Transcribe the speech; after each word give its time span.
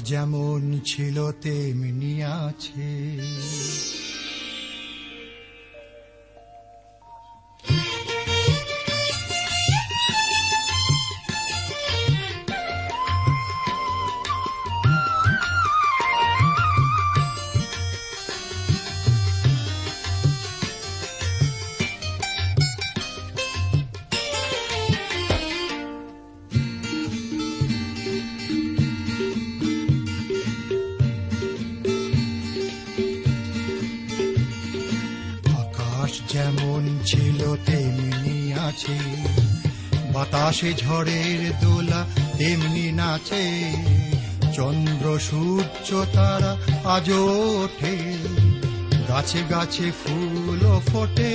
যেমন 0.00 0.80
ছিল 0.84 1.16
তেমনি 1.32 2.24
আছে। 2.24 2.90
আকাশ 36.00 36.32
যেমন 36.32 36.98
ছিল 37.06 37.56
তেমনি 37.66 38.52
আছে। 38.52 38.98
বাতাসে 40.12 40.74
ঝড়ের 40.74 41.52
দোলা 41.60 42.06
তেমনি 42.38 42.92
নাচে। 42.92 43.72
চন্দ্র, 44.52 45.18
সূর্য, 45.18 46.04
তারা 46.14 46.56
আজও 46.88 47.26
ওঠে। 47.64 47.96
গাছে 49.08 49.38
গাছে 49.50 49.90
ফুল 49.90 50.78
ফোটে। 50.92 51.34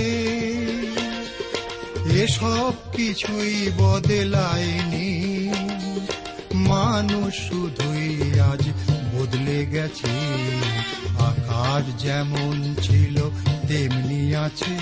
এসব 2.12 2.74
কিছুই 2.94 3.72
বদলায়নি। 3.78 5.30
মানুষ 6.54 7.34
শুধুই 7.50 8.40
আজ 8.40 8.68
বদলে 9.16 9.66
গেছে। 9.66 10.12
আকাশ 11.20 12.04
যেমন 12.04 12.76
ছিল 12.82 13.30
তেমনি 13.70 14.22
আছে। 14.46 14.76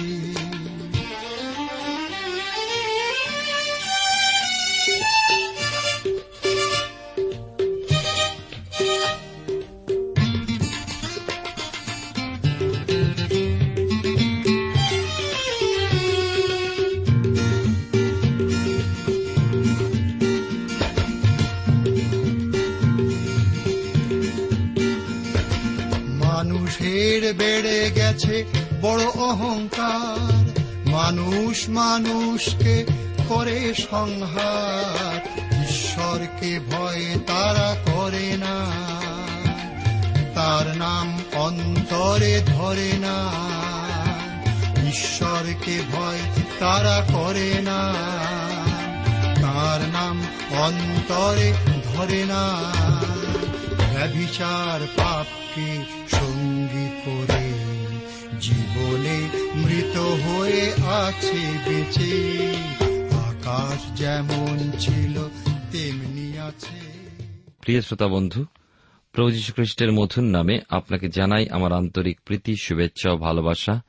মানুষের 26.21 27.21
বেড়ে 27.39 27.79
গেছে 27.97 28.35
বড় 28.83 29.05
অহংকার। 29.05 30.59
মানুষ 30.91 31.69
মানুষকে 31.69 32.85
করে 33.27 33.73
সংহার। 33.73 35.19
ঈশ্বরকে 35.69 36.59
ভয়ে 36.59 37.15
তারা 37.27 37.75
করে 37.85 38.37
না। 38.37 38.71
তার 40.35 40.77
নাম 40.77 41.19
অন্তরে 41.33 42.43
ধরে 42.45 42.91
না। 42.93 43.31
ঈশ্বরকে 44.87 45.81
ভয় 45.91 46.19
তারা 46.59 47.05
করে 47.13 47.53
না। 47.61 47.93
তার 49.41 49.81
নাম 49.81 50.23
অন্তরে 50.59 51.53
ধরে 51.83 52.23
না। 52.25 52.53
ব্যভিচার 53.93 54.87
পাপকে 54.95 55.83
জীবনে 58.43 59.29
মৃত 59.55 59.97
হয়ে 59.97 60.73
আছে 60.85 61.69
বেঁচে। 61.69 62.53
আকাশ 63.15 63.99
যেমন 63.99 64.71
ছিল, 64.79 65.23
তেমনি 65.71 66.37
আছে। 66.37 66.81
প্রিয় 67.61 67.81
শ্রোতা 67.81 68.07
বন্ধু, 68.07 68.45
প্রভু 69.11 69.31
যীশু 69.31 69.53
খ্রিস্টের 69.53 69.91
মধুর 69.91 70.23
নামে 70.23 70.59
আপনাকে 70.69 71.09
জানাই 71.09 71.49
আমার 71.49 71.73
আন্তরিক 71.73 72.19
প্রীতি, 72.25 72.55
শুভেচ্ছা 72.61 73.11
ও 73.11 73.17
ভালোবাসা 73.17 73.81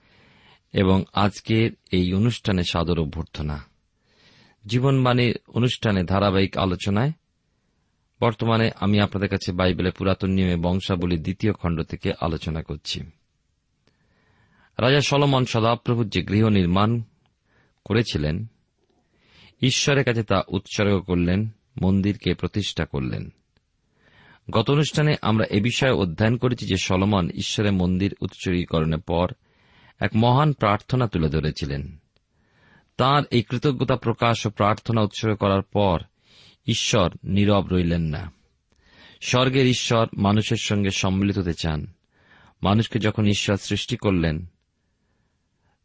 এবং 0.72 1.04
আজকের 1.12 1.70
এই 1.92 2.14
অনুষ্ঠানে 2.14 2.62
সাদর 2.64 2.98
অভ্যর্থনা। 2.98 3.64
জীবনবাণীর 4.66 5.38
অনুষ্ঠানে 5.48 6.04
ধারাবাহিক 6.04 6.58
আলোচনায় 6.58 7.12
বর্তমানে 8.20 8.70
আমি 8.80 9.00
আপনাদের 9.00 9.28
কাছে 9.28 9.52
বাইবেলে 9.52 9.90
পুরাতন 9.90 10.30
নিয়মে 10.30 10.56
বংশাবলী 10.56 11.18
দ্বিতীয় 11.18 11.52
খণ্ড 11.52 11.82
থেকে 11.82 12.12
আলোচনা 12.20 12.62
করছি। 12.62 13.00
রাজা 14.78 15.00
সলমন 15.00 15.44
সদাপ্রভুর 15.44 16.08
যে 16.08 16.22
গৃহ 16.22 16.48
নির্মাণ 16.48 17.02
করেছিলেন, 17.84 18.46
ঈশ্বরের 19.62 20.04
কাছে 20.04 20.22
তা 20.22 20.42
উৎসর্গ 20.48 21.00
করলেন, 21.00 21.48
মন্দিরকে 21.82 22.34
প্রতিষ্ঠা 22.34 22.84
করলেন। 22.84 23.32
গত 24.50 24.70
অনুষ্ঠানে 24.70 25.14
আমরা 25.22 25.44
এ 25.50 25.60
বিষয়ে 25.60 25.90
অধ্যয়ন 25.90 26.36
করেছি 26.36 26.66
যে 26.66 26.76
সলমন 26.76 27.30
ঈশ্বরের 27.30 27.72
মন্দির 27.72 28.14
উৎসর্গীকরণের 28.20 29.00
পর 29.00 29.32
এক 30.00 30.10
মহান 30.14 30.52
প্রার্থনা 30.52 31.06
তুলে 31.06 31.28
ধরেছিলেন। 31.28 31.96
তাঁর 32.96 33.24
এই 33.30 33.42
কৃতজ্ঞতা 33.42 33.96
প্রকাশ 33.96 34.46
ও 34.46 34.50
প্রার্থনা 34.50 35.00
উৎসর্গ 35.00 35.36
করার 35.36 35.62
পর 35.62 36.00
ঈশ্বর 36.66 37.10
নীরব 37.24 37.66
রইলেন 37.66 38.02
না। 38.02 38.32
স্বর্গের 39.20 39.66
ঈশ্বর 39.66 40.06
মানুষের 40.16 40.56
সঙ্গে 40.56 40.90
সম্মিলিত 40.90 41.38
হতে 41.38 41.52
চান। 41.52 41.86
মানুষকে 42.62 42.98
যখন 42.98 43.26
ঈশ্বর 43.26 43.56
সৃষ্টি 43.56 43.96
করলেন 43.96 44.46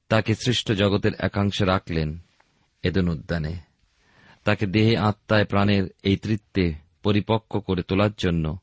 তাকে 0.09 0.35
সৃষ্ট 0.35 0.71
জগতের 0.71 1.11
একাংশে 1.19 1.65
রাখলেন 1.65 2.19
এদন 2.83 3.07
উদ্যানে। 3.07 3.55
তাকে 4.43 4.65
দেহে, 4.65 4.97
আত্মায়, 4.97 5.45
প্রাণের 5.45 5.83
এই 6.03 6.17
তৃত্বে 6.17 6.73
পরিপক্ক 7.03 7.59
করে 7.59 7.83
তোলার 7.83 8.09
জন্য 8.17 8.57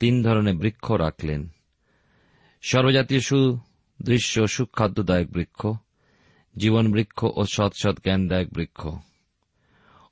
তিন 0.00 0.22
ধরনের 0.22 0.54
বৃক্ষ 0.54 0.92
রাখলেন। 0.92 1.48
সর্বজাতীয় 2.62 3.20
সুদৃশ্য 3.20 4.46
সুখাদ্যদায়ক 4.46 5.30
বৃক্ষ, 5.30 5.66
জীবন 6.56 6.92
বৃক্ষ 6.92 7.24
ও 7.24 7.44
সৎ 7.44 7.72
সৎ 7.74 7.96
জ্ঞানদায়ক 8.02 8.48
বৃক্ষ। 8.52 8.88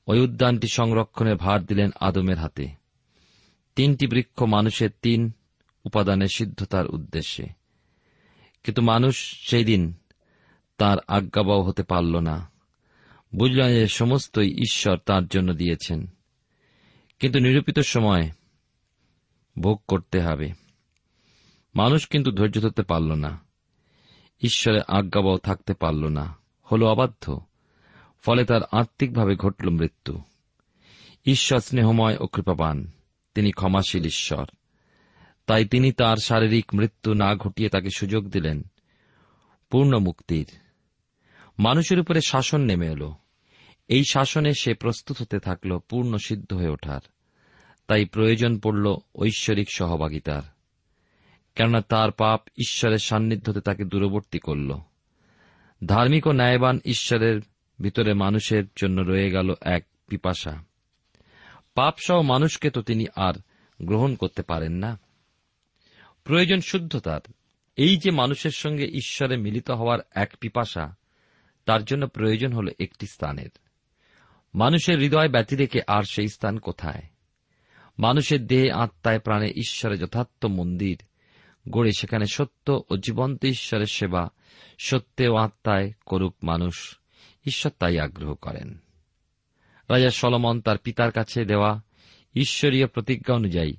ওই 0.07 0.21
উদ্যানটি 0.21 0.69
সংরক্ষণের 0.69 1.37
ভার 1.37 1.65
দিলেন 1.65 1.91
আদমের 2.01 2.39
হাতে। 2.39 2.69
তিনটি 3.77 4.07
বৃক্ষ 4.07 4.43
মানুষের 4.43 4.91
তিন 5.03 5.33
উপাদানের 5.85 6.29
সিদ্ধতার 6.29 6.87
উদ্দেশ্যে। 6.87 7.47
কিন্তু 8.65 8.83
মানুষ 8.83 9.37
সেই 9.51 9.65
দিন 9.65 9.95
তাঁর 10.79 10.99
আজ্ঞাবহ 11.09 11.63
হতে 11.63 11.83
পারল 11.83 12.19
না। 12.19 12.51
বুঝলেন 13.35 13.69
যে 13.69 13.89
সমস্তই 13.89 14.51
ঈশ্বর 14.51 14.97
তাঁর 14.97 15.27
জন্য 15.27 15.55
দিয়েছেন। 15.55 16.07
কিন্তু 17.19 17.39
নিরূপিত 17.39 17.79
সময় 17.79 18.31
ভোগ 19.59 19.83
করতে 19.89 20.21
হবে। 20.21 20.53
মানুষ 21.75 22.09
কিন্তু 22.09 22.31
ধৈর্য 22.31 22.61
ধরতে 22.61 22.83
পারল 22.83 23.13
না। 23.13 23.41
ঈশ্বরের 24.43 24.81
আজ্ঞাবহ 24.89 25.39
থাকতে 25.39 25.75
পারল 25.75 26.07
না। 26.07 26.37
হল 26.73 26.83
অবাধ্য। 26.83 27.41
ফলে 28.23 28.45
তার 28.45 28.61
আত্মিকভাবে 28.73 29.37
ঘটল 29.37 29.71
মৃত্যু। 29.71 30.23
ঈশ্বর 31.27 31.61
স্নেহময় 31.61 32.17
ও 32.21 32.27
কৃপাবান। 32.27 32.91
তিনি 33.35 33.51
ক্ষমাশীল 33.51 34.05
ঈশ্বর। 34.05 34.47
তাই 35.47 35.65
তিনি 35.65 35.93
তার 35.93 36.17
শারীরিক 36.17 36.75
মৃত্যু 36.75 37.15
না 37.15 37.35
ঘটিয়ে 37.35 37.69
তাকে 37.69 37.89
সুযোগ 37.97 38.29
দিলেন। 38.29 38.63
পূর্ণ 39.73 39.99
মুক্তির। 39.99 40.47
মানুষের 41.59 42.01
উপরে 42.01 42.21
শাসন 42.21 42.61
নেমে 42.61 42.87
এলো। 42.87 43.15
এই 43.89 44.05
শাসনে 44.11 44.53
সে 44.61 44.75
প্রস্তুত 44.75 45.23
হতে 45.23 45.39
থাকল, 45.39 45.79
পূর্ণ 45.79 46.17
সিদ্ধ 46.17 46.53
হয়ে 46.53 46.69
ওঠার। 46.69 47.01
তাই 47.87 48.05
প্রয়োজন 48.05 48.59
পড়ল 48.59 48.97
ঐশ্বরিক 49.15 49.69
সহভাগিতার। 49.73 50.43
কেননা 51.55 51.81
তার 51.81 52.11
পাপ 52.11 52.41
ঈশ্বরের 52.59 52.99
সান্নিধ্যতে 52.99 53.61
তাকে 53.61 53.85
দূরবর্তী 53.85 54.39
করল। 54.39 54.79
ধার্মিক 55.87 56.27
ও 56.27 56.33
ন্যায়বান 56.33 56.79
ঈশ্বরের 56.85 57.41
ভিতরে 57.81 58.15
মানুষের 58.15 58.65
জন্য 58.77 59.01
রয়ে 59.01 59.31
গেল 59.31 59.55
এক 59.61 59.87
পিপাসা। 60.07 60.65
পাপসহ 61.75 62.23
মানুষকে 62.23 62.71
তো 62.71 62.83
তিনি 62.83 63.07
আর 63.17 63.35
গ্রহণ 63.83 64.15
করতে 64.15 64.43
পারেন 64.43 64.73
না। 64.73 65.01
প্রয়োজন 66.25 66.61
শুদ্ধতার। 66.61 67.21
এই 67.77 67.97
যে 67.97 68.11
মানুষের 68.11 68.51
সঙ্গে 68.51 68.85
ঈশ্বরে 68.85 69.37
মিলিত 69.37 69.71
হওয়ার 69.71 69.99
এক 70.15 70.37
পিপাসা, 70.41 70.97
তার 71.65 71.85
জন্য 71.85 72.07
প্রয়োজন 72.07 72.53
হল 72.53 72.69
একটি 72.81 73.07
স্থানের। 73.07 73.51
মানুষের 74.55 74.99
হৃদয় 74.99 75.29
ব্যতি 75.29 75.57
রেখে 75.57 75.81
আর 75.87 76.03
সেই 76.03 76.29
স্থান 76.29 76.59
কোথায়? 76.59 77.03
মানুষের 77.99 78.47
দেহে, 78.47 78.73
আত্মায়, 78.73 79.19
প্রাণে 79.19 79.51
ঈশ্বরের 79.51 79.99
যথার্থ 79.99 80.45
মন্দির 80.45 80.99
গড়ে 81.71 81.91
সেখানে 81.99 82.27
সত্য 82.27 82.83
ও 82.91 82.97
জীবন্ত 82.97 83.45
ঈশ্বরের 83.45 83.87
সেবা, 83.87 84.29
সত্যে 84.79 85.29
ও 85.29 85.37
আত্মায় 85.37 85.93
করুক 86.07 86.35
মানুষ, 86.43 86.99
ঈশ্বর 87.47 87.73
তাই 87.79 87.99
আগ্রহ 87.99 88.35
করেন। 88.35 88.79
রাজা 89.89 90.11
সলমন 90.11 90.61
তার 90.61 90.79
পিতার 90.79 91.13
কাছে 91.13 91.45
দেওয়া 91.45 91.83
ঈশ্বরীয় 92.35 92.87
প্রতিজ্ঞা 92.87 93.35
অনুযায়ী 93.35 93.73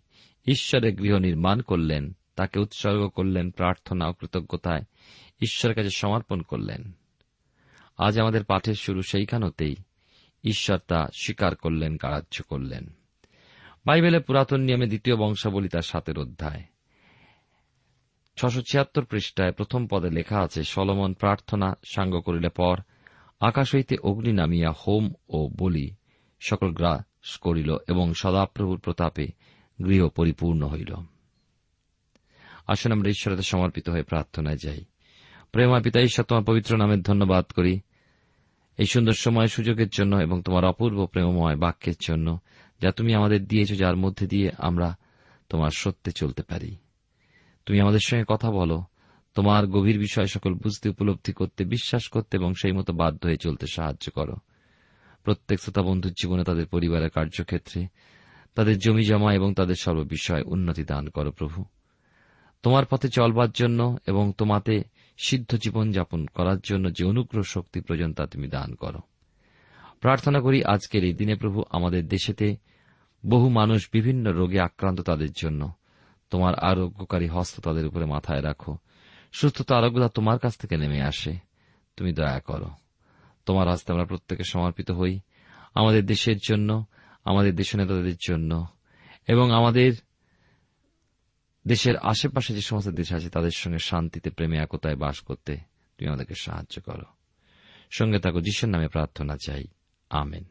ঈশ্বরের 0.46 0.96
গৃহ 0.96 1.18
নির্মাণ 1.18 1.62
করলেন। 1.62 2.16
তাকে 2.36 2.60
উৎসর্গ 2.60 3.08
করলেন 3.08 3.52
প্রার্থনা 3.52 4.08
ও 4.08 4.14
কৃতজ্ঞতায়। 4.14 4.82
ঈশ্বরের 5.42 5.76
কাছে 5.76 5.90
সমর্পণ 5.90 6.42
করলেন। 6.42 6.92
আজ 7.98 8.20
আমাদের 8.20 8.44
পাঠের 8.44 8.74
শুরু 8.74 9.02
সেইখানতেই 9.02 9.76
ঈশ্বর 10.44 10.78
তা 10.78 11.08
স্বীকার 11.14 11.56
করলেন 11.56 11.98
কারাজ্য 11.98 12.44
করলেন। 12.44 12.88
বাইবেলে 13.86 14.20
পুরাতন 14.20 14.62
নিয়মে 14.62 14.86
দ্বিতীয় 14.86 15.16
বংশাবলী 15.16 15.70
তার 15.70 15.82
সাতের 15.82 16.20
অধ্যায়। 16.20 16.64
ছশো 18.38 18.62
ছিয়াত্তর 18.62 19.06
পৃষ্ঠায় 19.06 19.52
প্রথম 19.52 19.88
পদে 19.88 20.10
লেখা 20.10 20.40
আছে, 20.40 20.64
সলমন 20.64 21.14
প্রার্থনা 21.14 21.74
সাঙ্গ 21.96 22.20
করিলে 22.20 22.50
পর 22.50 22.80
আকাশ 23.40 23.76
হইতে 23.76 23.98
অগ্নি 23.98 24.32
নামিয়া 24.32 24.72
হোম 24.72 25.14
ও 25.30 25.50
বলি 25.58 25.96
সকল 26.40 26.72
গ্রাস 26.72 27.38
করিল 27.38 27.76
এবং 27.88 28.14
সদাপ্রভুর 28.14 28.80
প্রতাপে 28.80 29.28
গৃহ 29.86 30.10
পরিপূর্ণ 30.10 30.68
হইল। 30.68 30.96
আসুন 32.68 32.92
আমরা 32.92 33.10
ঈশ্বরের 33.10 33.38
সমর্পিত 33.38 33.90
হয়ে 33.90 34.04
প্রার্থনায় 34.04 34.58
যাই। 34.64 34.86
প্রেমা 35.52 35.80
পিতা, 35.80 36.02
ঈশ্বর, 36.02 36.26
তোমার 36.26 36.44
পবিত্র 36.44 36.78
নামের 36.78 37.02
ধন্যবাদ 37.02 37.46
করি। 37.46 37.80
এই 38.78 38.86
সুন্দর 38.86 39.14
সময় 39.14 39.48
সুযোগের 39.48 39.88
জন্য 39.90 40.16
এবং 40.16 40.42
তোমার 40.42 40.66
অপূর্ব 40.66 41.06
প্রেমময় 41.06 41.56
বাক্যের 41.56 41.94
জন্য 42.08 42.40
যা 42.82 42.92
তুমি 42.92 43.14
আমাদের 43.14 43.46
দিয়েছ, 43.46 43.74
যার 43.74 43.96
মধ্যে 43.96 44.28
দিয়ে 44.28 44.52
আমরা 44.58 44.96
তোমার 45.50 45.70
সত্যে 45.76 46.12
চলতে 46.12 46.44
পারি। 46.44 46.76
তুমি 47.66 47.80
আমাদের 47.80 48.00
সঙ্গে 48.08 48.24
কথা 48.28 48.52
বলো। 48.52 48.84
তোমার 49.34 49.68
গভীর 49.68 50.00
বিষয় 50.00 50.26
সকল 50.26 50.54
বুঝতে, 50.54 50.90
উপলব্ধি 50.90 51.34
করতে, 51.34 51.66
বিশ্বাস 51.66 52.08
করতে 52.08 52.38
এবং 52.38 52.54
সেই 52.54 52.72
মতো 52.72 52.94
বাধ্য 52.94 53.28
হয়ে 53.28 53.38
চলতে 53.38 53.68
সাহায্য 53.68 54.12
করো। 54.12 54.34
প্রত্যেক 55.24 55.60
শ্রোতা 55.60 55.82
বন্ধুর 55.82 56.12
জীবনে 56.12 56.44
তাদের 56.44 56.68
পরিবারের 56.68 57.10
কার্যক্ষেত্রে 57.10 57.88
তাদের 58.56 58.78
জমি 58.78 59.04
জমা 59.04 59.34
এবং 59.34 59.54
তাদের 59.54 59.76
সর্ববিষয়ে 59.76 60.42
উন্নতি 60.42 60.84
দান 60.84 61.10
করো 61.10 61.32
প্রভু। 61.32 61.66
তোমার 62.64 62.86
পথে 62.86 63.10
চলবার 63.10 63.52
জন্য 63.52 63.98
এবং 64.08 64.34
তোমাতে 64.38 64.84
সিদ্ধ 65.24 65.56
জীবন 65.56 65.92
যাপন 65.92 66.26
করার 66.26 66.60
জন্য 66.60 66.94
যে 66.94 67.06
অনুগ্রহ 67.06 67.44
শক্তি 67.44 67.82
প্রয়োজন 67.82 68.14
তা 68.14 68.26
তুমি 68.26 68.48
দান 68.48 68.76
করো। 68.76 69.00
প্রার্থনা 70.02 70.40
করি 70.40 70.64
আজকের 70.64 71.04
এই 71.04 71.14
দিনে 71.14 71.36
প্রভু 71.36 71.64
আমাদের 71.70 72.08
দেশেতে 72.08 72.56
বহু 73.26 73.50
মানুষ 73.50 73.90
বিভিন্ন 73.94 74.32
রোগে 74.32 74.60
আক্রান্ত 74.60 75.02
তাদের 75.02 75.32
জন্য 75.32 75.74
তোমার 76.30 76.56
আরোগ্যকারী 76.56 77.28
হস্ত 77.28 77.60
তাদের 77.60 77.88
উপরে 77.88 78.06
মাথায় 78.06 78.42
রাখো। 78.42 78.78
সুস্থতা, 79.32 79.78
আরোগ্যতা 79.78 80.10
তোমার 80.10 80.40
কাছ 80.40 80.58
থেকে 80.58 80.78
নেমে 80.78 81.02
আসে। 81.02 81.38
তুমি 81.98 82.14
দয়া 82.14 82.40
করো। 82.40 82.70
তোমার 83.46 83.68
হাস্তে 83.68 83.94
আমরা 83.94 84.06
প্রত্যেকে 84.06 84.44
সমর্পিত 84.44 84.92
হই। 84.92 85.20
আমাদের 85.76 86.06
দেশের 86.06 86.36
জন্য, 86.48 86.86
আমাদের 87.26 87.56
দেশ 87.56 87.76
নেতাদের 87.76 88.16
জন্য 88.28 88.68
এবং 89.28 89.52
আমাদের 89.52 89.94
দেশের 91.68 91.98
আশেপাশে 91.98 92.54
যে 92.54 92.62
সমস্ত 92.62 92.90
দেশ 92.90 93.14
আছে, 93.14 93.30
তাদের 93.30 93.52
সঙ্গে 93.56 93.78
শান্তিতে, 93.78 94.30
প্রেমে, 94.30 94.58
একতায় 94.58 94.96
বাস 94.96 95.20
করতে 95.20 95.56
তুমি 95.98 96.08
আমাদেরকে 96.08 96.34
সাহায্য 96.36 96.82
করো। 96.82 97.04
সঙ্গে 97.92 98.20
থাকো, 98.20 98.40
যিশুর 98.40 98.70
নামে 98.70 98.88
প্রার্থনা 98.88 99.38
চাই। 99.46 99.64
আমেন। 100.10 100.44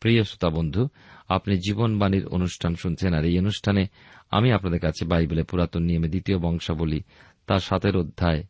প্রিয় 0.00 0.22
শ্রোতা 0.22 0.48
বন্ধু, 0.48 0.88
আপনি 1.28 1.56
জীবনবাণীর 1.56 2.26
অনুষ্ঠান 2.26 2.74
শুনছেন, 2.74 3.14
আর 3.14 3.24
এই 3.24 3.38
অনুষ্ঠানে 3.38 3.86
আমি 4.30 4.52
আপনাদের 4.52 4.80
কাছে 4.80 5.04
বাইবেলে 5.04 5.42
পুরাতন 5.42 5.82
নিয়মে 5.82 6.08
দ্বিতীয় 6.08 6.38
বংশাবলী 6.38 7.00
তার 7.46 7.58
সাতের 7.58 7.96
অধ্যায় 7.96 8.44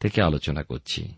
থেকে 0.00 0.22
আলোচনা 0.22 0.62
করছি। 0.62 1.14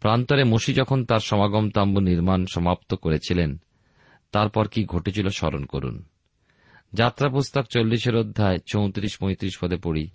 প্রান্তরে 0.00 0.44
মসি 0.44 0.74
যখন 0.74 1.04
তার 1.04 1.20
সমাগম 1.20 1.70
তাম্বু 1.70 2.00
নির্মাণ 2.00 2.46
সমাপ্ত 2.46 2.94
করেছিলেন, 2.94 3.58
তারপর 4.32 4.68
কি 4.68 4.84
ঘটেছিল 4.84 5.28
স্মরণ 5.28 5.64
করুন। 5.64 6.04
যাত্রা 6.92 7.28
পুস্তক 7.28 7.62
চল্লিশের 7.62 8.16
অধ্যায় 8.16 8.58
চৌত্রিশ 8.58 9.16
পঁয়ত্রিশ 9.16 9.58
পদে 9.58 9.76
পড়ি। 9.76 10.10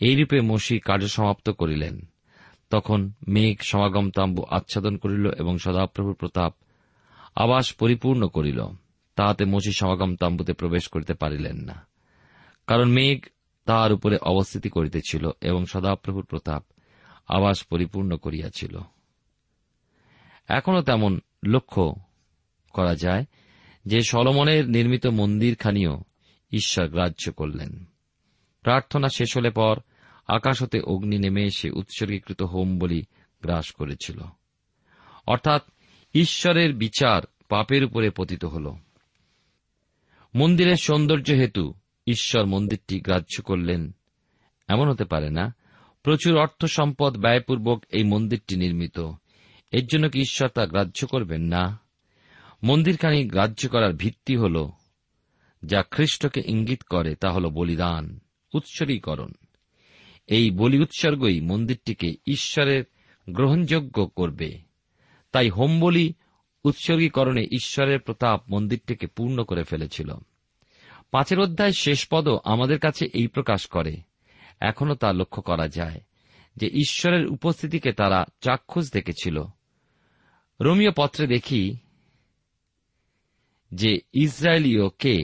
এইরূপে 0.00 0.40
মসি 0.40 0.78
কার্য 0.78 1.08
সমাপ্ত 1.08 1.50
করিলেন। 1.50 2.00
তখন 2.70 3.12
মেঘ, 3.28 3.60
সমাগম, 3.60 4.10
তাম্বু 4.10 4.42
আচ্ছাদন 4.42 4.96
করিল 4.96 5.30
এবং 5.30 5.58
সদাপ্রভুর 5.58 6.14
প্রতাপ 6.14 6.54
আবাস 7.36 7.74
পরিপূর্ণ 7.74 8.28
করিল। 8.28 8.64
তাহাতে 9.16 9.44
মসি 9.44 9.72
সমাগম, 9.72 10.16
তাম্বুতে 10.16 10.52
প্রবেশ 10.52 10.88
করিতে 10.88 11.14
পারিলেন 11.14 11.56
না। 11.56 11.86
কারণ 12.66 12.88
মেঘ 12.88 13.20
তাহার 13.64 13.92
উপরে 13.92 14.18
অবস্থিতি 14.22 14.68
করিতেছিল 14.68 15.30
এবং 15.40 15.64
সদাপ্রভুর 15.64 16.24
প্রতাপ 16.24 16.64
আবাস 17.28 17.64
পরিপূর্ণ 17.64 18.16
করিয়াছিল। 18.16 18.78
এখনও 20.48 20.82
তেমন 20.82 21.20
লক্ষ্য 21.46 21.94
করা 22.72 22.94
যায় 22.94 23.24
যে 23.86 24.00
সলমনের 24.00 24.68
নির্মিত 24.68 25.06
মন্দিরখানিও 25.06 26.02
ঈশ্বর 26.52 26.88
গ্রাহ্য 26.88 27.32
করলেন। 27.32 27.84
প্রার্থনা 28.60 29.08
শেষ 29.08 29.36
হলে 29.36 29.50
পর 29.50 29.78
আকাশ 30.28 30.62
হতে 30.62 30.80
অগ্নি 30.80 31.18
নেমে 31.18 31.42
এসে 31.42 31.70
উৎসর্গীকৃত 31.70 32.42
হোম 32.42 32.78
বলি 32.78 33.02
গ্রাস 33.42 33.72
করেছিল। 33.72 34.20
অর্থাৎ 35.26 35.62
ঈশ্বরের 36.14 36.74
বিচার 36.74 37.22
পাপের 37.48 37.84
উপরে 37.84 38.10
পতিত 38.10 38.44
হল। 38.44 38.74
মন্দিরের 40.34 40.76
সৌন্দর্য 40.76 41.30
হেতু 41.30 41.74
ঈশ্বর 42.06 42.46
মন্দিরটি 42.46 43.00
গ্রাহ্য 43.00 43.42
করলেন। 43.42 43.94
এমন 44.68 44.88
হতে 44.88 45.04
পারে 45.04 45.30
না, 45.30 45.54
প্রচুর 46.02 46.38
অর্থ 46.38 46.64
সম্পদ 46.64 47.16
ব্যয়পূর্বক 47.16 47.84
এই 47.90 48.04
মন্দিরটি 48.04 48.56
নির্মিত। 48.56 49.12
এর 49.70 49.86
জন্য 49.86 50.08
কি 50.08 50.20
ঈশ্বর 50.20 50.48
তা 50.48 50.66
গ্রাহ্য 50.66 51.06
করবেন 51.06 51.42
না? 51.42 51.85
মন্দিরখানি 52.62 53.24
গ্রাহ্য 53.24 53.68
করার 53.68 53.94
ভিত্তি 53.94 54.36
হল, 54.36 54.70
যা 55.64 55.82
খ্রিস্টকে 55.82 56.42
ইঙ্গিত 56.46 56.82
করে, 56.82 57.14
তা 57.14 57.32
হল 57.32 57.48
বলিদান, 57.48 58.20
উৎসর্গীকরণ। 58.54 59.32
এই 60.26 60.50
বলি 60.50 60.78
উৎসর্গই 60.78 61.40
মন্দিরটিকে 61.40 62.14
ঈশ্বরের 62.26 62.84
গ্রহণযোগ্য 63.30 64.06
করবে। 64.06 64.58
তাই 65.32 65.50
হোম 65.50 65.80
বলি 65.80 66.14
উৎসর্গীকরণে 66.64 67.42
ঈশ্বরের 67.42 68.00
প্রতাপ 68.00 68.42
মন্দিরটিকে 68.50 69.06
পূর্ণ 69.06 69.44
করে 69.44 69.62
ফেলেছিল। 69.62 70.14
পাঁচের 71.10 71.40
অধ্যায় 71.40 71.72
শেষ 71.72 72.06
পদও 72.10 72.40
আমাদের 72.44 72.78
কাছে 72.78 73.06
এই 73.14 73.26
প্রকাশ 73.26 73.66
করে। 73.66 73.96
এখনও 74.60 74.94
তা 74.94 75.12
লক্ষ্য 75.12 75.42
করা 75.42 75.68
যায় 75.68 76.00
যে 76.56 76.66
ঈশ্বরের 76.66 77.26
উপস্থিতিকে 77.26 77.92
তারা 77.92 78.24
চাক্ষুষ 78.40 78.92
দেখেছিল। 78.92 79.44
রোমিও 80.60 80.92
পত্রে 80.96 81.26
দেখি 81.26 81.76
যে 83.76 83.92
ইসরায়েলীয় 84.12 84.88
কে 84.98 85.16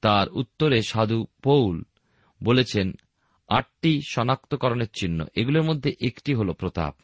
তার 0.00 0.26
উত্তরে 0.32 0.82
সাধু 0.82 1.26
পৌল 1.42 1.82
বলেছেন, 2.42 2.92
আটটি 3.48 3.92
শনাক্তকরণের 4.08 4.90
চিহ্ন, 5.00 5.18
এগুলোর 5.34 5.62
মধ্যে 5.62 5.90
একটি 6.00 6.34
হল 6.34 6.52
প্রতাপ। 6.52 6.94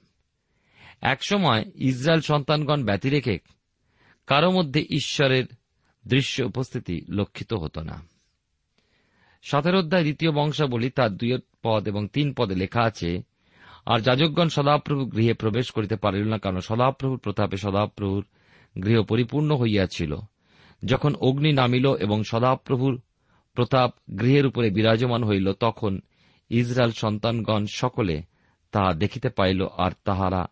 একসময় 1.01 1.63
ইসরায়েল 1.75 2.21
সন্তানগণ 2.21 2.85
ব্যতি 2.85 3.09
রেখে 3.11 3.39
কারও 4.27 4.51
মধ্যে 4.51 4.81
ঈশ্বরের 4.81 5.45
দৃশ্য 6.07 6.43
উপস্থিতি 6.43 6.97
লক্ষিত 7.09 7.53
হতো 7.55 7.81
না। 7.83 7.97
সাতের 9.43 9.75
অধ্যায় 9.77 10.03
দ্বিতীয় 10.03 10.33
বংশাবলী 10.33 10.91
তার 10.91 11.17
দুই 11.17 11.39
পদ 11.63 11.89
এবং 11.89 12.09
তিন 12.13 12.35
পদে 12.39 12.55
লেখা 12.55 12.83
আছে, 12.83 13.23
আর 13.87 13.99
যাজকগণ 14.01 14.49
সদাপ্রভু 14.49 15.07
গৃহে 15.07 15.35
প্রবেশ 15.35 15.71
করিতে 15.71 15.97
পারিল 15.97 16.29
না, 16.29 16.39
কারণ 16.39 16.61
সদাপ্রভুর 16.61 17.19
প্রতাপে 17.19 17.57
সদাপ্রভুর 17.57 18.25
গৃহ 18.83 19.03
পরিপূর্ণ 19.03 19.51
হইয়াছিল। 19.57 20.13
যখন 20.87 21.15
অগ্নি 21.15 21.53
নামিল 21.53 21.97
এবং 21.97 22.25
সদাপ্রভুর 22.25 23.01
প্রতাপ 23.55 23.95
গৃহের 24.21 24.47
উপরে 24.47 24.71
বিরাজমান 24.71 25.25
হইল, 25.25 25.53
তখন 25.53 26.01
ইসরায়েল 26.49 26.93
সন্তানগণ 26.93 27.67
সকলে 27.67 28.23
তাহা 28.73 28.95
দেখিতে 28.95 29.29
পাইল 29.29 29.67
আর 29.77 29.91
তাহারা 30.05 30.47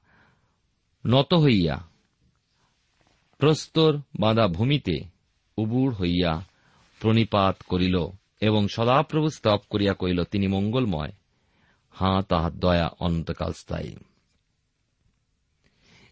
নত 1.06 1.34
হইয়া 1.34 1.88
প্রস্তর 3.38 3.98
বাঁধা 4.20 4.48
ভূমিতে 4.48 5.00
উবুড় 5.58 5.94
হইয়া 5.94 6.44
প্রণিপাত 7.00 7.62
করিল 7.62 8.06
এবং 8.40 8.68
সদাপ্রভু 8.68 9.30
স্তব 9.30 9.58
করিয়া 9.70 9.94
কহিল, 9.94 10.24
তিনি 10.24 10.46
মঙ্গলময়। 10.46 11.12
হাঁ, 11.90 12.22
তাহার 12.22 12.58
দয়া 12.58 12.90
অনন্তকাল 13.00 13.52
স্থায়ী। 13.52 13.96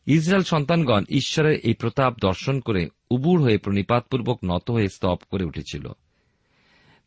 ইসরায়েল 0.06 0.42
সন্তানগণ 0.42 1.04
ঈশ্বরের 1.08 1.60
এই 1.60 1.74
প্রতাপ 1.74 2.18
দর্শন 2.20 2.60
করে 2.60 2.88
উবুড় 3.10 3.42
হয়ে 3.42 3.58
প্রণিপাতপূর্বক 3.58 4.38
নত 4.44 4.70
হয়ে 4.70 4.88
স্তব 4.88 5.16
করে 5.30 5.44
উঠেছিল। 5.44 5.88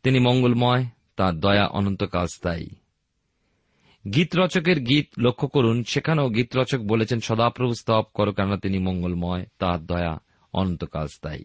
তিনি 0.04 0.20
মঙ্গলময়, 0.20 0.86
তার 1.16 1.40
দয়া 1.40 1.66
অনন্তকাল 1.66 2.26
স্থায়ী। 2.26 2.68
গীত 4.14 4.36
রচকের 4.36 4.80
গীত 4.80 5.08
লক্ষ্য 5.18 5.48
করুন, 5.48 5.84
সেখানেও 5.84 6.30
গীত 6.30 6.58
রচক 6.58 6.80
বলেছেন, 6.80 7.20
সদাপ্রভু 7.20 7.74
স্তব 7.74 8.04
করো 8.14 8.32
কেননা 8.32 8.58
তিনি 8.58 8.80
মঙ্গলময়, 8.80 9.46
তার 9.60 9.86
দয়া 9.86 10.20
অনন্তকাল 10.54 11.08
স্থায়ী। 11.08 11.44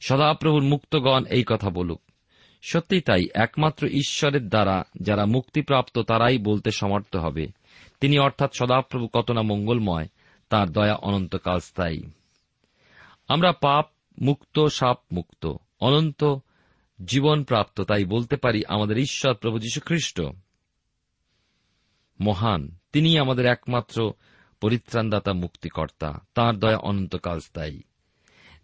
সদাপ্রভুর 0.00 0.62
মুক্তগণ 0.62 1.24
এই 1.24 1.44
কথা 1.46 1.70
বলুক। 1.70 2.02
সত্যি 2.62 3.00
তাই, 3.00 3.24
একমাত্র 3.34 3.86
ঈশ্বরের 3.86 4.48
দ্বারা 4.48 4.84
যারা 5.00 5.26
মুক্তিপ্রাপ্ত 5.26 5.98
তারাই 5.98 6.38
বলতে 6.38 6.70
সমর্থ 6.70 7.16
হবে। 7.16 7.48
তিনি 8.00 8.18
অর্থাৎ 8.18 8.50
সদাপ্রভু 8.58 9.08
কত 9.08 9.30
না 9.30 9.42
মঙ্গলময়, 9.42 10.08
তার 10.48 10.70
দয়া 10.70 10.94
অনন্তকাল 10.94 11.58
স্থায়ী। 11.58 12.02
আমরা 13.28 13.52
পাপ 13.52 13.90
মুক্ত, 14.22 14.64
সাপ 14.64 14.98
মুক্ত, 15.12 15.52
অনন্ত 15.80 16.24
জীবন 17.04 17.44
প্রাপ্ত, 17.44 17.80
তাই 17.80 18.04
বলতে 18.04 18.36
পারি 18.36 18.62
আমাদের 18.68 18.98
ঈশ্বর 18.98 19.34
প্রভু 19.34 19.58
খ্রিস্ট 19.84 20.22
মহান, 22.20 22.76
তিনি 22.92 23.18
আমাদের 23.18 23.46
একমাত্র 23.46 24.12
পরিত্রাণদাতা, 24.60 25.32
মুক্তিকর্তা, 25.32 26.18
তাঁর 26.34 26.56
দয়া 26.56 26.76
অনন্তকাল 26.76 27.40
স্থায়ী। 27.40 27.82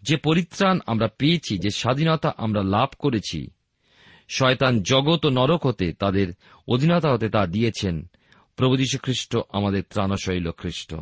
যে 0.03 0.17
পরিত্রাণ 0.17 0.79
আমরা 0.87 1.09
পেয়েছি, 1.09 1.59
যে 1.59 1.71
স্বাধীনতা 1.71 2.33
আমরা 2.37 2.63
লাভ 2.63 2.89
করেছি, 2.99 3.51
শয়তান 4.29 4.83
জগৎ 4.83 5.25
ও 5.25 5.29
নরক 5.29 5.67
হতে, 5.67 5.93
তাদের 5.93 6.33
অধীনতা 6.69 7.13
হতে 7.13 7.29
তা 7.29 7.47
দিয়েছেন 7.47 8.11
প্রভু 8.57 8.77
খ্রিস্ট 9.03 9.37
আমাদের 9.49 9.83
ত্রাণশৈল 9.91 10.51
খ্রিস্ট। 10.51 10.95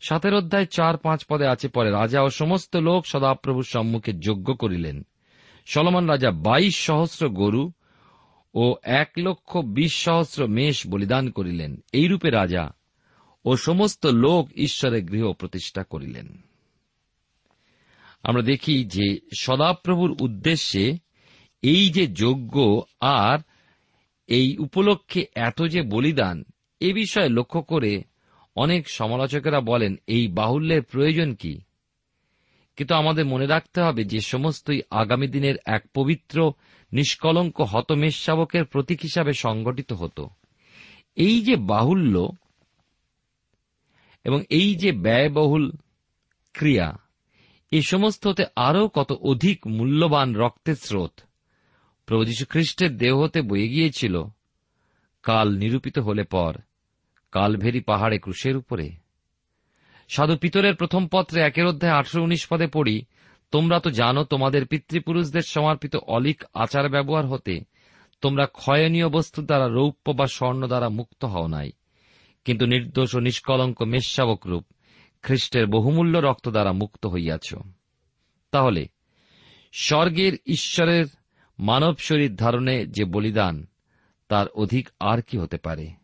সাতের 0.00 0.34
অধ্যায় 0.34 0.66
চার 0.66 0.96
পাঁচ 0.96 1.24
পদে 1.24 1.46
আছে 1.46 1.68
পরে, 1.68 1.90
রাজা 1.90 2.22
ও 2.22 2.30
সমস্ত 2.30 2.76
লোক 2.76 3.06
সদাপ্রভুর 3.06 3.64
সম্মুখে 3.64 4.12
যোগ্য 4.12 4.54
করিলেন। 4.54 5.06
সলমান 5.66 6.10
রাজা 6.10 6.30
বাইশ 6.30 6.78
সহস্র 6.78 7.28
গরু 7.28 7.72
ও 8.54 8.74
এক 8.82 9.10
লক্ষ 9.18 9.56
বিশ 9.56 10.04
সহস্র 10.04 10.46
মেষ 10.46 10.86
বলিদান 10.86 11.30
করিলেন। 11.30 11.84
এইরূপে 11.92 12.30
রাজা 12.30 12.70
ও 13.44 13.56
সমস্ত 13.56 14.06
লোক 14.06 14.48
ঈশ্বরের 14.56 15.04
গৃহ 15.04 15.32
প্রতিষ্ঠা 15.32 15.82
করিলেন। 15.82 16.42
আমরা 18.22 18.42
দেখি 18.42 18.84
যে 18.84 19.18
সদাপ্রভুর 19.38 20.16
উদ্দেশ্যে 20.20 20.98
এই 21.62 21.90
যে 21.90 22.06
যজ্ঞ 22.06 22.80
আর 23.00 23.38
এই 24.26 24.56
উপলক্ষে 24.58 25.26
এত 25.34 25.62
যে 25.62 25.82
বলিদান, 25.82 26.44
এ 26.80 26.92
বিষয়ে 26.92 27.28
লক্ষ্য 27.28 27.62
করে 27.62 28.02
অনেক 28.56 28.88
সমালোচকেরা 28.88 29.60
বলেন, 29.60 29.96
এই 30.06 30.28
বাহুল্যের 30.28 30.82
প্রয়োজন 30.82 31.34
কি? 31.34 31.60
কিন্তু 32.76 32.94
আমাদের 32.94 33.24
মনে 33.24 33.46
রাখতে 33.46 33.80
হবে 33.80 34.04
যে 34.04 34.20
সমস্তই 34.20 34.82
আগামী 34.90 35.26
দিনের 35.26 35.54
এক 35.66 35.84
পবিত্র, 35.94 36.52
নিষ্কলঙ্ক 36.92 37.60
হতমেষ 37.60 38.24
শাবকের 38.24 38.64
প্রতীক 38.64 39.00
হিসাবে 39.02 39.32
সংগঠিত 39.32 39.92
হতো। 39.92 40.28
এই 41.16 41.42
যে 41.42 41.56
বাহুল্য 41.56 42.32
এবং 44.24 44.42
এই 44.50 44.74
যে 44.74 44.92
ব্যয়বহুল 44.92 45.72
ক্রিয়া, 46.52 46.98
এ 47.70 47.82
সমস্ত 47.82 48.26
হতে 48.26 48.44
আরও 48.56 48.88
কত 48.88 49.12
অধিক 49.12 49.66
মূল্যবান 49.66 50.34
রক্তের 50.34 50.74
স্রোত। 50.74 51.20
প্রভু 52.06 52.24
যীশু 52.24 52.44
খ্রিস্টের 52.48 52.96
দেহ 52.96 53.18
হতে 53.18 53.42
বয়ে 53.42 53.68
গিয়েছিল, 53.68 54.24
কাল 55.22 55.56
নিরূপিত 55.56 55.98
হলে 55.98 56.24
পর। 56.24 56.54
কালভেরি 57.34 57.80
পাহাড়ে 57.80 58.18
ক্রুশের 58.18 58.56
উপরে। 58.56 58.90
সাধু 60.08 60.36
পিতরের 60.36 60.74
প্রথম 60.74 61.08
পত্রে 61.08 61.40
একের 61.40 61.66
অধ্যায় 61.66 61.92
আঠারো 61.92 62.24
উনিশ 62.24 62.46
পদে 62.46 62.66
পড়ি, 62.66 63.04
তোমরা 63.50 63.80
তো 63.80 63.90
জানো 63.90 64.24
তোমাদের 64.24 64.66
পিতৃপুরুষদের 64.66 65.42
সমর্পিত 65.42 65.96
অলিক 65.96 66.44
আচার 66.54 66.88
ব্যবহার 66.88 67.26
হতে, 67.26 67.60
তোমরা 68.20 68.46
ক্ষয়নীয় 68.46 69.08
বস্তু 69.08 69.42
দ্বারা 69.42 69.68
রৌপ্য 69.68 70.12
বা 70.12 70.26
স্বর্ণ 70.26 70.66
দ্বারা 70.66 70.88
মুক্ত 70.88 71.24
হও 71.24 71.46
নাই। 71.46 71.72
কিন্তু 72.44 72.66
নির্দোষ 72.66 73.14
ও 73.14 73.20
নিষ্কলঙ্ক 73.20 73.82
মেষশাবক 73.82 74.46
রূপ 74.46 74.64
খ্রিস্টের 75.22 75.66
বহুমূল্য 75.66 76.18
রক্ত 76.18 76.48
দ্বারা 76.48 76.72
মুক্ত 76.72 77.06
হইয়াছ। 77.06 77.54
তাহলে, 78.50 78.88
স্বর্গের 79.72 80.32
ঈশ্বরের 80.46 81.06
মানব 81.58 81.96
শরীর 81.98 82.36
ধারণে 82.36 82.86
যে 82.86 83.04
বলিদান, 83.04 83.66
তার 84.28 84.48
অধিক 84.48 84.88
আর 85.00 85.22
কি 85.22 85.38
হতে 85.38 85.56
পারে? 85.56 86.03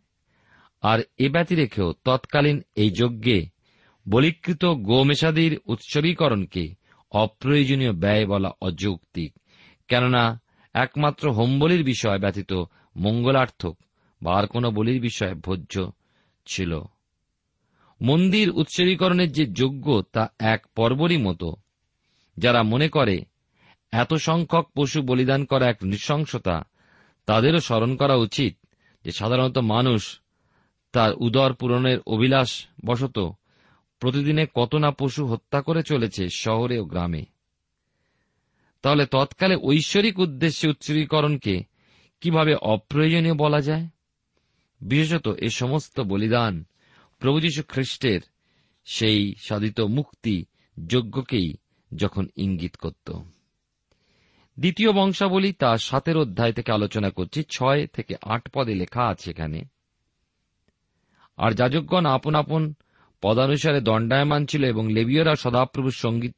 আর 0.81 0.99
এ 1.19 1.29
ব্যতি 1.29 1.55
রেখেও 1.55 1.93
তৎকালীন 2.05 2.63
এই 2.77 2.91
যজ্ঞে 2.91 3.47
বলিকৃত 4.09 4.65
গোমেশাদির 4.65 5.61
উৎসর্গীকরণকে 5.67 6.75
অপ্রয়োজনীয় 7.11 7.93
ব্যয় 7.93 8.27
বলা 8.27 8.51
অযৌক্তিক। 8.61 9.33
কেননা, 9.89 10.43
একমাত্র 10.75 11.33
হোমবলির 11.33 11.85
বিষয় 11.85 12.19
ব্যতীত 12.19 12.53
মঙ্গলার্থক 12.97 13.79
বা 14.23 14.35
আর 14.35 14.47
কোন 14.47 14.71
বলির 14.71 15.01
বিষয় 15.01 15.35
ভোজ্য 15.35 15.91
ছিল। 16.47 16.81
মন্দির 18.03 18.51
উৎসর্গীকরণের 18.51 19.33
যে 19.33 19.47
যোগ্য 19.47 20.03
তা 20.13 20.29
এক 20.39 20.67
পর্বরই 20.77 21.17
মতো, 21.17 21.57
যারা 22.37 22.63
মনে 22.63 22.89
করে 22.89 23.25
এত 23.93 24.15
সংখ্যক 24.15 24.71
পশু 24.77 25.03
বলিদান 25.03 25.45
করা 25.45 25.69
এক 25.69 25.77
নৃশংসতা, 25.85 26.63
তাদেরও 27.27 27.61
স্মরণ 27.61 27.97
করা 27.97 28.15
উচিত 28.15 28.59
যে 29.05 29.13
সাধারণত 29.13 29.59
মানুষ 29.59 30.21
তার 30.92 31.12
উদর 31.14 31.54
পূরণের 31.54 31.99
অভিলাষ 32.06 32.66
বশত 32.85 33.30
প্রতিদিনে 33.99 34.47
কত 34.54 34.75
না 34.75 34.90
পশু 34.90 35.26
হত্যা 35.26 35.62
করে 35.62 35.82
চলেছে 35.82 36.28
শহরে 36.28 36.78
ও 36.78 36.85
গ্রামে। 36.85 37.25
তাহলে 38.82 39.06
তৎকালে 39.06 39.56
ঐশ্বরিক 39.56 40.18
উদ্দেশ্যে 40.18 40.70
উৎসর্গীকরণকে 40.70 41.62
কীভাবে 42.20 42.54
অপ্রয়োজনীয় 42.54 43.35
বলা 43.35 43.61
যায়? 43.61 43.88
বিশেষত 44.80 45.28
এ 45.28 45.49
সমস্ত 45.49 46.00
বলিদান 46.00 46.64
প্রভু 47.18 47.40
যীশু 47.40 47.62
খ্রিস্টের 47.68 48.20
সেই 48.85 49.35
সাধিত 49.38 49.80
মুক্তি 49.80 50.44
যজ্ঞকেই 50.87 51.54
যখন 51.97 52.26
ইঙ্গিত 52.37 52.76
করত। 52.76 53.12
দ্বিতীয় 54.59 54.92
বংশাবলী 54.92 55.52
তা 55.52 55.78
সাতের 55.78 56.16
অধ্যায় 56.16 56.52
থেকে 56.52 56.73
আলোচনা 56.73 57.11
করছি, 57.11 57.44
ছয় 57.50 57.87
থেকে 57.87 58.14
আট 58.23 58.49
পদে 58.54 58.75
লেখা 58.75 59.02
আছে 59.02 59.30
এখানে। 59.30 59.64
আর 61.40 61.52
যাজকগণ 61.52 62.06
আপন 62.06 62.35
আপন 62.35 62.75
পদানুসারে 63.23 63.80
দণ্ডায়মান 63.80 64.47
ছিল 64.47 64.64
এবং 64.64 64.92
লেবীয়রা 64.92 65.37
সদাপ্রভুর 65.37 65.92
সংগীত 65.92 66.35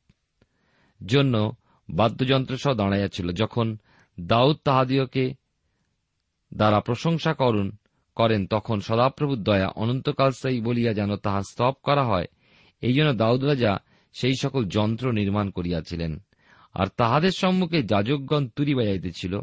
জন্য 1.06 1.52
বাদ্যযন্ত্র 1.90 2.56
সহ 2.56 2.74
দাঁড়াইয়াছিল 2.74 3.32
যখন 3.32 3.78
দাউদ 4.20 4.56
তাহাদিওকে 4.64 5.34
দ্বারা 6.54 6.80
প্রশংসা 6.80 7.34
করুন, 7.34 7.76
করেন, 8.14 8.46
তখন 8.46 8.80
সদাপ্রভুর 8.80 9.42
দয়া 9.42 9.68
অনন্তকাল 9.68 10.30
স্থায়ী 10.30 10.60
বলিয়া 10.60 10.94
যেন 10.94 11.16
তাহা 11.16 11.42
স্তব 11.42 11.74
করা 11.82 12.04
হয়। 12.04 12.26
এই 12.80 12.94
জন্য 12.94 13.12
দাউদ 13.12 13.44
রাজা 13.44 13.78
সেই 14.12 14.34
সকল 14.34 14.64
যন্ত্র 14.64 15.12
নির্মাণ 15.12 15.50
করিয়াছিলেন। 15.50 16.18
আর 16.74 16.86
তাহাদের 16.96 17.30
সম্মুখে 17.30 17.82
যাজকগণ 17.82 18.48
তুরি 18.48 18.74
বাজাইতেছিল 18.74 19.40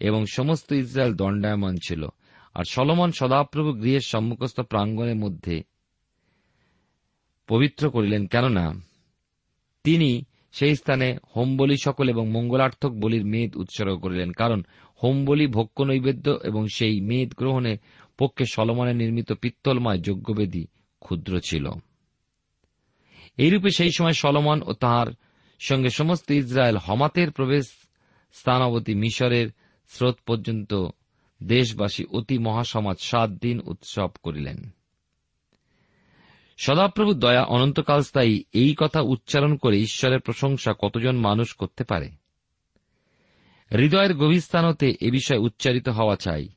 এবং 0.00 0.24
সমস্ত 0.26 0.72
ইসরায়েল 0.72 1.14
দণ্ডায়মান 1.14 1.76
ছিল। 1.88 2.06
আর 2.54 2.64
সলমন 2.64 3.12
সদাপ্রভু 3.12 3.72
গৃহের 3.72 4.00
সম্মুখস্থ 4.00 4.60
প্রাঙ্গণের 4.60 5.16
মধ্যে 5.16 5.62
পবিত্র 7.48 7.90
করিলেন। 7.90 8.26
কেননা 8.26 8.74
তিনি 9.84 10.24
সেই 10.52 10.76
স্থানে 10.76 11.18
হোমবলি 11.36 11.76
সকল 11.76 12.08
এবং 12.08 12.30
মঙ্গলার্থক 12.30 12.88
বলির 12.88 13.26
মেদ 13.26 13.56
উৎসর্গ 13.56 13.96
করিলেন। 13.96 14.32
কারণ 14.32 14.62
হোমবলি 15.02 15.46
ভক্ষ 15.46 15.80
নৈবেদ্য 15.80 16.38
এবং 16.44 16.66
সেই 16.66 17.00
মেদ 17.00 17.34
গ্রহণে 17.34 17.76
পক্ষে 18.18 18.44
সলমনে 18.44 18.94
নির্মিত 18.94 19.32
পিত্তলময় 19.32 19.98
যজ্ঞবেদী 19.98 20.66
ক্ষুদ্র 21.00 21.40
ছিল। 21.40 21.66
এইরূপে 23.36 23.70
সেই 23.70 23.90
সময় 23.92 24.12
সলমন 24.12 24.62
ও 24.62 24.72
তাহার 24.72 25.06
সঙ্গে 25.60 25.88
সমস্ত 25.88 26.30
ইসরায়েল 26.30 26.76
হমাতের 26.76 27.30
প্রবেশ 27.30 27.64
স্থানাবতী 28.32 28.94
মিশরের 28.94 29.48
স্রোত 29.88 30.18
পর্যন্ত 30.26 30.74
দেশবাসী 31.42 32.04
অতি 32.04 32.38
মহাসমাজ 32.38 33.00
সাত 33.00 33.30
দিন 33.30 33.60
উৎসব 33.64 34.08
করিলেন। 34.22 34.70
সদাপ্রভু 36.58 37.14
দয়া 37.14 37.44
অনন্তকাল 37.44 38.02
স্থায়ী, 38.02 38.44
এই 38.52 38.74
কথা 38.78 39.00
উচ্চারণ 39.00 39.56
করে 39.56 39.78
ঈশ্বরের 39.78 40.20
প্রশংসা 40.20 40.74
কতজন 40.78 41.16
মানুষ 41.16 41.54
করতে 41.54 41.84
পারে? 41.84 42.10
হৃদয়ের 43.72 44.14
গভীর 44.14 44.40
স্থানতে 44.40 44.96
এ 45.00 45.10
বিষয়ে 45.10 45.38
উচ্চারিত 45.38 45.88
হওয়া 45.88 46.16
চাই। 46.16 46.48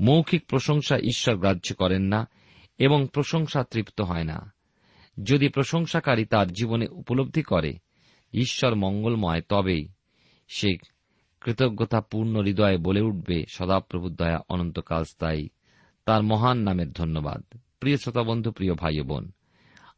মৌখিক 0.00 0.46
প্রশংসা 0.46 0.98
ঈশ্বর 0.98 1.36
গ্রাহ্য 1.36 1.74
করেন 1.74 2.02
না 2.02 2.28
এবং 2.78 3.06
প্রশংসা 3.12 3.64
তৃপ্ত 3.64 4.00
হয় 4.00 4.24
না। 4.24 4.52
যদি 5.24 5.48
প্রশংসাকারী 5.48 6.24
তার 6.24 6.52
জীবনে 6.52 6.86
উপলব্ধি 6.86 7.42
করে, 7.42 7.78
ঈশ্বর 8.32 8.74
মঙ্গলময় 8.74 9.40
তবেই 9.48 9.88
সে 10.48 10.68
কৃতজ্ঞতাপূর্ণ 11.40 12.40
হৃদয়ে 12.40 12.76
বলে 12.76 13.00
উঠবে 13.00 13.44
সদাপ্রভু 13.48 14.10
দয়া 14.10 14.38
অনন্তকাল 14.48 15.04
স্থায়ী। 15.04 15.48
তার 16.04 16.22
মহান 16.22 16.58
নামের 16.58 16.92
ধন্যবাদ। 16.92 17.58
প্রিয় 17.80 17.96
শ্রোতা 17.96 18.22
বন্ধু 18.22 18.50
প্রিয় 18.52 18.74
ভাই 18.74 19.00
বোন 19.00 19.32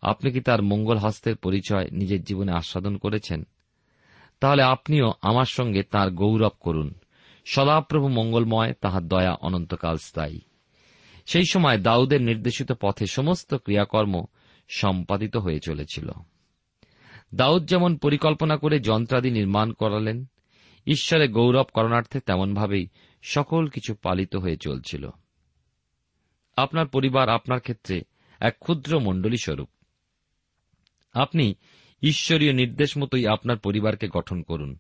আপনি 0.03 0.31
কি 0.31 0.41
তার 0.41 0.63
মঙ্গল 0.63 0.97
হস্তের 0.97 1.37
পরিচয় 1.37 1.89
নিজের 1.93 2.25
জীবনে 2.25 2.53
আস্বাদন 2.53 2.97
করেছেন? 2.97 3.45
তাহলে 4.41 4.63
আপনিও 4.63 5.13
আমার 5.23 5.45
সঙ্গে 5.45 5.83
তার 5.83 6.11
গৌরব 6.11 6.51
করুন। 6.61 6.95
সদাপ্রভু 7.45 8.09
মঙ্গলময়, 8.09 8.73
তাহার 8.73 9.09
দয়া 9.09 9.33
অনন্তকাল 9.35 9.97
স্থায়ী। 9.97 10.41
সেই 11.27 11.45
সময় 11.51 11.79
দাউদের 11.79 12.23
নির্দেশিত 12.23 12.73
পথে 12.73 13.07
সমস্ত 13.07 13.55
ক্রিয়াকর্ম 13.55 14.25
সম্পাদিত 14.69 15.37
হয়ে 15.37 15.61
চলেছিল। 15.61 16.11
দাউদ 17.35 17.67
যেমন 17.67 17.97
পরিকল্পনা 17.97 18.57
করে 18.57 18.81
যন্ত্রাদি 18.81 19.31
নির্মাণ 19.31 19.73
করালেন 19.73 20.25
ঈশ্বরে 20.87 21.29
গৌরব 21.29 21.65
করণার্থে 21.75 22.21
তেমনভাবেই 22.21 22.89
সকল 23.23 23.67
কিছু 23.67 23.95
পালিত 23.95 24.37
হয়ে 24.37 24.57
চলছিল। 24.57 25.11
আপনার 26.57 26.87
পরিবার 26.87 27.29
আপনার 27.29 27.61
ক্ষেত্রে 27.61 28.03
এক 28.41 28.57
ক্ষুদ্র 28.61 29.01
মণ্ডলী 29.01 29.37
স্বরূপ। 29.37 29.69
আপনি 31.13 31.55
ঈশ্বরীয় 32.03 32.53
নির্দেশ 32.53 32.99
মতোই 32.99 33.27
আপনার 33.27 33.59
পরিবারকে 33.59 34.09
গঠন 34.09 34.43
করুন। 34.43 34.79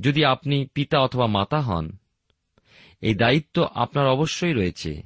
যদি 0.00 0.24
আপনি 0.24 0.66
পিতা 0.66 1.00
অথবা 1.00 1.26
মাতা 1.26 1.60
হন, 1.60 1.90
এই 3.00 3.14
দায়িত্ব 3.14 3.62
আপনার 3.74 4.06
অবশ্যই 4.06 4.52
রয়েছে। 4.52 5.02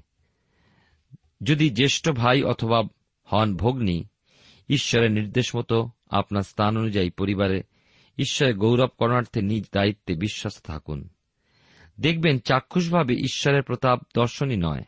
যদি 1.43 1.71
জ্যেষ্ঠ 1.71 2.09
ভাই 2.09 2.43
অথবা 2.43 2.83
হন 3.25 3.57
ভগ্নী, 3.57 4.05
ঈশ্বরের 4.69 5.11
নির্দেশ 5.11 5.57
মতো 5.57 5.91
আপনার 6.11 6.43
স্থান 6.43 6.77
অনুযায়ী 6.77 7.11
পরিবারে 7.11 7.63
ঈশ্বরের 8.19 8.57
গৌরব 8.57 8.89
করণার্থে 8.99 9.43
নিজ 9.43 9.65
দায়িত্বে 9.75 10.15
বিশ্বাস 10.15 10.63
থাকুন। 10.63 11.09
দেখবেন 12.01 12.39
চাক্ষুষভাবে 12.39 13.15
ঈশ্বরের 13.15 13.63
প্রতাপ 13.63 14.01
দর্শনই 14.15 14.57
নয়, 14.57 14.83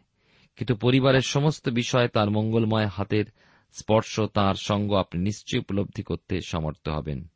কিন্তু 0.57 0.75
পরিবারের 0.75 1.21
সমস্ত 1.21 1.69
বিষয়ে 1.69 2.09
তার 2.09 2.31
মঙ্গলময় 2.31 2.87
হাতের 2.87 3.25
স্পর্শ, 3.73 4.21
তার 4.21 4.55
সঙ্গ 4.55 4.95
আপনি 4.95 5.23
নিশ্চয়ই 5.23 5.61
উপলব্ধি 5.61 6.03
করতে 6.03 6.41
সমর্থ 6.41 6.89
হবেন। 6.89 7.31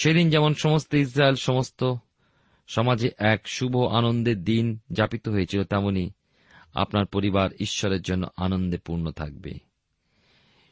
সেদিন 0.00 0.30
যেমন 0.30 0.54
সমস্ত 0.54 0.94
ইসরায়েল, 0.94 1.34
সমস্ত 1.34 1.94
সমাজে 2.68 3.10
এক 3.18 3.48
শুভ 3.48 3.76
আনন্দের 3.76 4.44
দিন 4.44 4.78
যাপিত 4.92 5.28
হয়েছিল, 5.28 5.64
তেমনি 5.64 6.10
আপনার 6.74 7.06
পরিবার 7.06 7.50
ঈশ্বরের 7.60 8.02
জন্য 8.02 8.26
আনন্দে 8.36 8.78
পূর্ণ 8.78 9.10
থাকবে। 9.10 9.50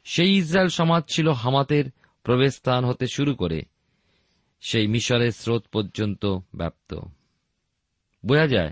সেই 0.03 0.37
ইসরায়েল 0.37 0.69
সমাজ 0.69 1.03
ছিল 1.09 1.29
হামাতের 1.29 1.85
প্রবেশস্থান 2.23 2.85
হতে 2.85 3.05
শুরু 3.13 3.35
করে 3.35 3.61
সেই 4.61 4.87
মিশরের 4.87 5.31
স্রোত 5.31 5.65
পর্যন্ত 5.67 6.25
ব্যাপ্ত। 6.55 6.99
বোঝা 8.25 8.47
যায়, 8.47 8.71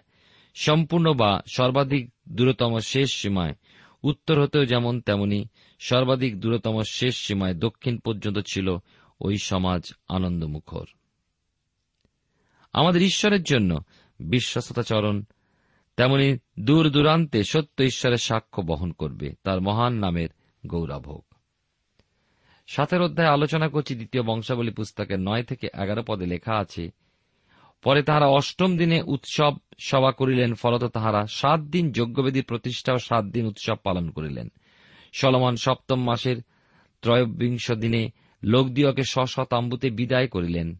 সম্পূর্ণ 0.55 1.13
বা 1.13 1.41
সর্বাধিক 1.55 2.09
দূরতম 2.29 2.79
শেষ 2.79 3.13
সীমায়, 3.13 3.55
উত্তর 4.03 4.41
হতেও 4.41 4.65
যেমন 4.65 5.01
তেমনি 5.01 5.45
সর্বাধিক 5.79 6.39
দূরতম 6.39 6.81
শেষ 6.89 7.15
সীমায় 7.15 7.53
দক্ষিণ 7.53 7.97
পর্যন্ত 7.97 8.37
ছিল 8.47 8.77
ওই 9.19 9.37
সমাজ 9.37 9.93
আনন্দমুখর। 10.09 10.85
আমাদের 12.73 13.01
ঈশ্বরের 13.01 13.43
জন্য 13.43 13.79
বিশ্বাসতাচরণ 14.19 15.23
তেমনি 15.97 16.37
দূর 16.59 16.89
দূরান্তে 16.89 17.43
সত্য 17.43 17.83
ঈশ্বরের 17.83 18.17
সাক্ষ্য 18.17 18.61
বহন 18.61 18.91
করবে, 18.91 19.33
তার 19.43 19.61
মহান 19.61 19.93
নামের 19.93 20.29
গৌরব 20.67 21.21
সাতের 22.69 23.01
অধ্যায়ে 23.01 23.29
আলোচনা 23.29 23.67
করছি, 23.67 23.95
দ্বিতীয় 23.95 24.23
বংশাবলী 24.23 24.71
পুস্তকের 24.71 25.19
নয় 25.19 25.43
থেকে 25.43 25.67
এগারো 25.73 26.03
পদে 26.07 26.25
লেখা 26.25 26.53
আছে, 26.53 26.91
পরে 27.83 28.03
তাহারা 28.03 28.27
অষ্টম 28.27 28.77
দিনে 28.77 29.01
উৎসব 29.01 29.53
সভা 29.79 30.11
করিলেন, 30.11 30.53
ফলত 30.53 30.83
তাহারা 30.83 31.27
সাত 31.27 31.59
দিন 31.59 31.91
যজ্ঞবেদী 31.91 32.41
প্রতিষ্ঠা 32.41 32.93
ও 32.93 32.97
সাত 32.97 33.25
দিন 33.25 33.45
উৎসব 33.45 33.75
পালন 33.83 34.09
করিলেন। 34.09 34.51
সলমন 35.13 35.55
সপ্তম 35.55 36.03
মাসের 36.03 36.35
ত্রয়োবিংশ 37.01 37.71
দিনে 37.71 38.09
লোকদিওকে 38.43 39.03
স্ব 39.03 39.43
তাম্বুতে 39.43 39.89
বিদায় 39.89 40.27
করিলেন। 40.27 40.75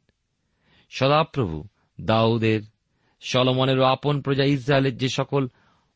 সদাপ্রভু 0.89 1.67
দাউদের, 2.01 2.61
সলমনেরও 3.21 3.83
আপন 3.83 4.21
প্রজা 4.21 4.43
ইসরায়েলের 4.43 4.97
যে 4.97 5.09
সকল 5.09 5.47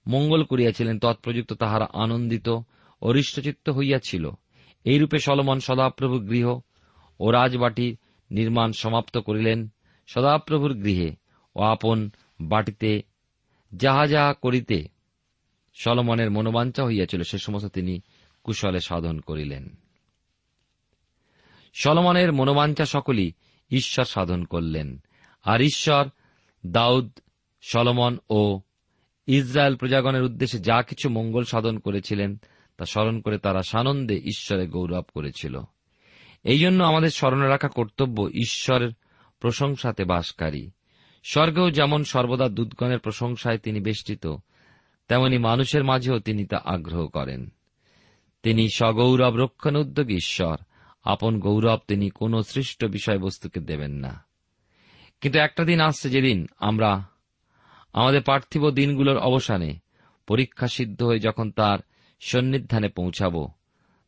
মঙ্গল 0.08 0.44
করিয়াছিলেন, 0.44 1.00
তৎপ্রযুক্ত 1.00 1.54
তাহারা 1.54 1.88
আনন্দিত 1.94 2.50
ও 3.02 3.12
হৃষ্টচিত্ত 3.12 3.70
হইয়াছিল। 3.70 4.30
এইরূপে 4.84 5.20
সলমন 5.20 5.60
সদাপ্রভু 5.60 6.20
গৃহ 6.20 6.60
ও 7.20 7.32
রাজবাটি 7.32 7.96
নির্মাণ 8.32 8.72
সমাপ্ত 8.72 9.18
করিলেন। 9.18 9.70
সদাপ্রভুর 10.08 10.74
গৃহে 10.74 11.16
ও 11.56 11.62
আপন 11.62 12.10
বাটিতে 12.40 13.02
যাহা 13.76 14.08
যাহা 14.08 14.34
করিতে 14.34 14.88
সলমনের 15.74 16.32
মনোবাঞ্ছা 16.32 16.86
হইয়াছিল, 16.86 17.24
সে 17.24 17.38
সমস্ত 17.38 17.68
তিনি 17.68 18.02
কুশলে 18.44 18.80
সাধন 18.80 19.20
করিলেন। 19.20 19.70
সলমনের 21.74 22.34
মনোবাঞ্ছা 22.34 22.86
সকলই 22.86 23.32
ঈশ্বর 23.72 24.06
সাধন 24.06 24.44
করলেন। 24.44 25.04
আর 25.44 25.62
ঈশ্বর, 25.62 26.06
দাউদ, 26.66 27.20
সলমন 27.62 28.18
ও 28.30 28.60
ইসরায়েল 29.28 29.76
প্রজাগণের 29.76 30.24
উদ্দেশ্যে 30.24 30.60
যা 30.60 30.82
কিছু 30.82 31.10
মঙ্গল 31.10 31.44
সাধন 31.44 31.80
করেছিলেন 31.80 32.42
তা 32.78 32.86
স্মরণ 32.86 33.22
করে 33.22 33.38
তারা 33.38 33.64
সানন্দে 33.64 34.16
ঈশ্বরে 34.16 34.68
গৌরব 34.68 35.04
করেছিল। 35.14 35.62
এই 36.44 36.60
জন্য 36.60 36.84
আমাদের 36.84 37.10
স্মরণে 37.10 37.48
রাখা 37.48 37.68
কর্তব্য 37.68 38.22
ঈশ্বরের 38.22 38.90
প্রশংসাতে 39.40 40.06
বাসকারী। 40.06 40.70
স্বর্গেও 41.24 41.72
যেমন 41.72 42.04
সর্বদা 42.04 42.50
দুধগণের 42.50 43.00
প্রশংসায় 43.00 43.58
তিনি 43.58 43.80
বেষ্টিত, 43.80 44.28
তেমনি 45.08 45.38
মানুষের 45.38 45.84
মাঝেও 45.84 46.20
তিনি 46.20 46.46
তা 46.46 46.62
আগ্রহ 46.66 47.08
করেন। 47.08 47.50
তিনি 48.44 48.68
সগৌরব 48.76 49.36
রক্ষণ 49.36 49.76
উদ্যোগী 49.76 50.16
ঈশ্বর, 50.16 50.58
আপন 51.04 51.40
গৌরব 51.40 51.80
তিনি 51.88 52.10
কোন 52.10 52.42
সৃষ্ট 52.42 52.86
বিষয়বস্তুকে 52.86 53.60
দেবেন 53.60 53.92
না। 53.92 54.26
কিন্তু 55.22 55.40
একটা 55.40 55.64
দিন 55.64 55.80
আসছে 55.80 56.10
যেদিন 56.10 56.48
আমরা 56.60 57.04
আমাদের 57.94 58.22
পার্থিব 58.22 58.70
দিনগুলোর 58.70 59.18
অবসানে 59.18 59.80
পরীক্ষা 60.28 60.68
সিদ্ধ 60.68 61.04
হয়ে 61.04 61.20
যখন 61.20 61.52
তার 61.52 61.80
সন্নিধানে 62.26 62.90
পৌঁছাব। 62.90 63.48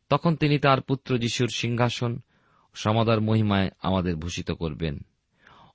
তখন 0.08 0.36
তিনি 0.36 0.58
তার 0.58 0.80
পুত্র 0.80 1.18
যিশুর 1.18 1.48
সিংহাসন 1.48 2.20
সমাদার 2.74 3.20
মহিমায় 3.20 3.70
আমাদের 3.82 4.16
ভূষিত 4.16 4.50
করবেন। 4.50 4.98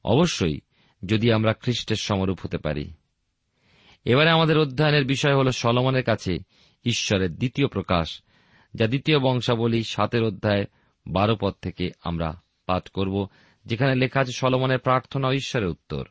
অবশ্যই 0.03 0.59
যদি 1.05 1.31
আমরা 1.31 1.53
খ্রিস্টের 1.53 1.95
সমরূপ 1.95 2.39
হতে 2.41 2.57
পারি। 2.57 2.93
এবারে 4.05 4.29
আমাদের 4.29 4.57
অধ্যয়নের 4.57 5.05
বিষয় 5.05 5.35
হল 5.35 5.49
সলমনের 5.49 6.03
কাছে 6.03 6.37
ঈশ্বরের 6.85 7.35
দ্বিতীয় 7.35 7.67
প্রকাশ, 7.67 8.21
যা 8.73 8.87
দ্বিতীয় 8.87 9.19
বংশাবলী 9.19 9.83
সাতের 9.83 10.23
অধ্যায় 10.23 10.65
বারো 11.07 11.37
পদ 11.41 11.53
থেকে 11.61 11.89
আমরা 12.03 12.41
পাঠ 12.65 12.89
করব, 12.89 13.27
যেখানে 13.65 13.95
লেখা 13.95 14.19
আছে 14.19 14.31
সলমনের 14.31 14.79
প্রার্থনা 14.79 15.33
ঈশ্বরের 15.33 15.67
উত্তর। 15.67 16.07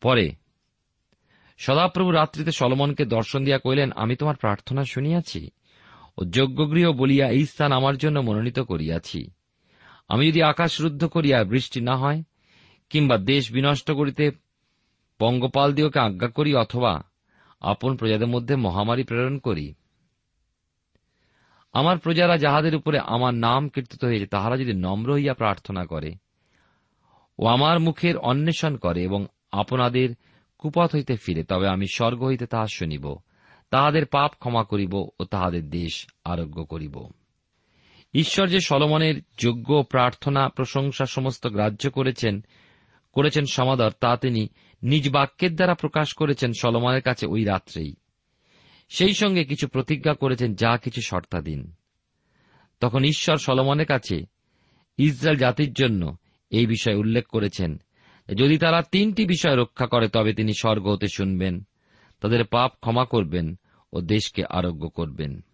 পরে 0.00 0.32
সদাপ্রভু 1.58 2.10
রাত্রিতে 2.10 2.52
সলমনকে 2.52 3.04
দর্শন 3.04 3.44
দিয়া 3.44 3.58
কইলেন 3.58 3.92
আমি 3.92 4.16
তোমার 4.16 4.36
প্রার্থনা 4.36 4.84
শুনিয়াছি 4.84 5.50
ও 6.18 6.24
যজ্ঞগৃহ 6.24 6.92
বলিয়া 6.92 7.30
এই 7.30 7.46
স্থান 7.46 7.72
আমার 7.72 7.96
জন্য 7.96 8.20
মনোনীত 8.20 8.58
করিয়াছি। 8.60 9.30
আমি 10.08 10.26
যদি 10.26 10.42
আকাশ 10.42 10.80
রুদ্ধ 10.80 11.04
করিয়া 11.04 11.44
বৃষ্টি 11.44 11.80
না 11.80 11.96
হয়, 11.96 12.22
কিংবা 12.90 13.16
দেশ 13.18 13.52
বিনষ্ট 13.52 13.90
করিতে 13.90 14.30
পঙ্গপাল 15.18 15.72
দিওকে 15.74 15.98
আজ্ঞা 15.98 16.28
করি, 16.28 16.54
অথবা 16.54 17.02
আপন 17.60 17.96
প্রজাদের 17.96 18.28
মধ্যে 18.28 18.56
মহামারী 18.56 19.02
প্রেরণ 19.02 19.38
করি, 19.38 19.74
আমার 21.72 21.98
প্রজারা 21.98 22.38
যাহাদের 22.38 22.74
উপরে 22.74 22.98
আমার 22.98 23.34
নাম 23.34 23.68
কীর্তিত 23.68 24.04
হয়েছে 24.04 24.26
তাহারা 24.26 24.56
যদি 24.56 24.72
নম্র 24.72 25.12
হইয়া 25.12 25.34
প্রার্থনা 25.34 25.84
করে 25.84 26.14
ও 27.38 27.46
আমার 27.46 27.80
মুখের 27.80 28.16
অন্বেষণ 28.16 28.76
করে 28.76 29.02
এবং 29.02 29.26
আপনাদের 29.52 30.08
কুপথ 30.64 30.94
হইতে 30.94 31.16
ফিরে, 31.16 31.44
তবে 31.44 31.68
আমি 31.68 31.86
স্বর্গ 31.94 32.24
হইতে 32.24 32.46
তাহা 32.46 32.66
শুনিব। 32.66 33.16
তাহাদের 33.70 34.06
পাপ 34.06 34.32
ক্ষমা 34.38 34.64
করিব 34.64 34.94
ও 34.94 35.24
তাহাদের 35.30 35.70
দেশ 35.70 36.06
আরোগ্য 36.24 36.64
করিব। 36.64 37.08
ঈশ্বর 38.14 38.48
যে 38.48 38.60
সলমনের 38.60 39.22
যোগ্য 39.38 39.82
প্রার্থনা, 39.82 40.48
প্রশংসা 40.48 41.06
সমস্ত 41.06 41.46
গ্রাহ্য 41.46 41.90
করেছেন 41.90 42.44
করেছেন 43.12 43.44
সমাদর, 43.52 43.90
তা 44.00 44.16
তিনি 44.16 44.48
নিজ 44.82 45.10
বাক্যের 45.10 45.56
দ্বারা 45.56 45.74
প্রকাশ 45.74 46.12
করেছেন 46.12 46.52
সলমনের 46.60 47.02
কাছে 47.02 47.26
ওই 47.26 47.44
রাত্রেই। 47.44 47.94
সেই 48.88 49.14
সঙ্গে 49.14 49.44
কিছু 49.44 49.68
প্রতিজ্ঞা 49.68 50.14
করেছেন, 50.14 50.54
যা 50.54 50.76
কিছু 50.76 51.00
শর্তাধীন। 51.06 51.72
তখন 52.80 53.04
ঈশ্বর 53.04 53.36
সলমনের 53.36 53.86
কাছে 53.86 54.26
ইসরায়েল 54.98 55.38
জাতির 55.38 55.72
জন্য 55.72 56.16
এই 56.50 56.66
বিষয় 56.66 56.94
উল্লেখ 56.94 57.26
করেছেন 57.26 57.80
যদি 58.36 58.58
তারা 58.58 58.82
তিনটি 58.82 59.26
বিষয় 59.26 59.56
রক্ষা 59.56 59.86
করে, 59.86 60.08
তবে 60.08 60.34
তিনি 60.34 60.52
স্বর্গ 60.54 60.88
হতে 60.88 61.06
শুনবেন। 61.06 61.64
তাদের 62.20 62.44
পাপ 62.44 62.72
ক্ষমা 62.80 63.04
করবেন 63.04 63.58
ও 63.92 64.00
দেশকে 64.00 64.44
আরোগ্য 64.50 64.88
করবেন। 64.88 65.44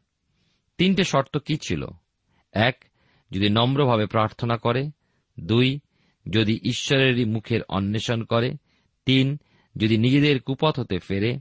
তিনটে 0.79 1.05
শর্ত 1.05 1.39
কি 1.39 1.57
ছিল? 1.57 1.87
এক, 2.53 2.85
যদি 3.31 3.49
নম্রভাবে 3.49 4.07
প্রার্থনা 4.07 4.57
করে। 4.57 4.91
দুই, 5.41 5.81
যদি 6.31 6.61
ঈশ্বরেরই 6.63 7.25
মুখের 7.25 7.61
অন্বেষণ 7.69 8.23
করে। 8.23 8.55
তিন, 9.05 9.39
যদি 9.77 9.99
নিজেদের 9.99 10.41
কুপথ 10.41 10.81
হতে 10.81 10.99
ফেরে। 10.99 11.39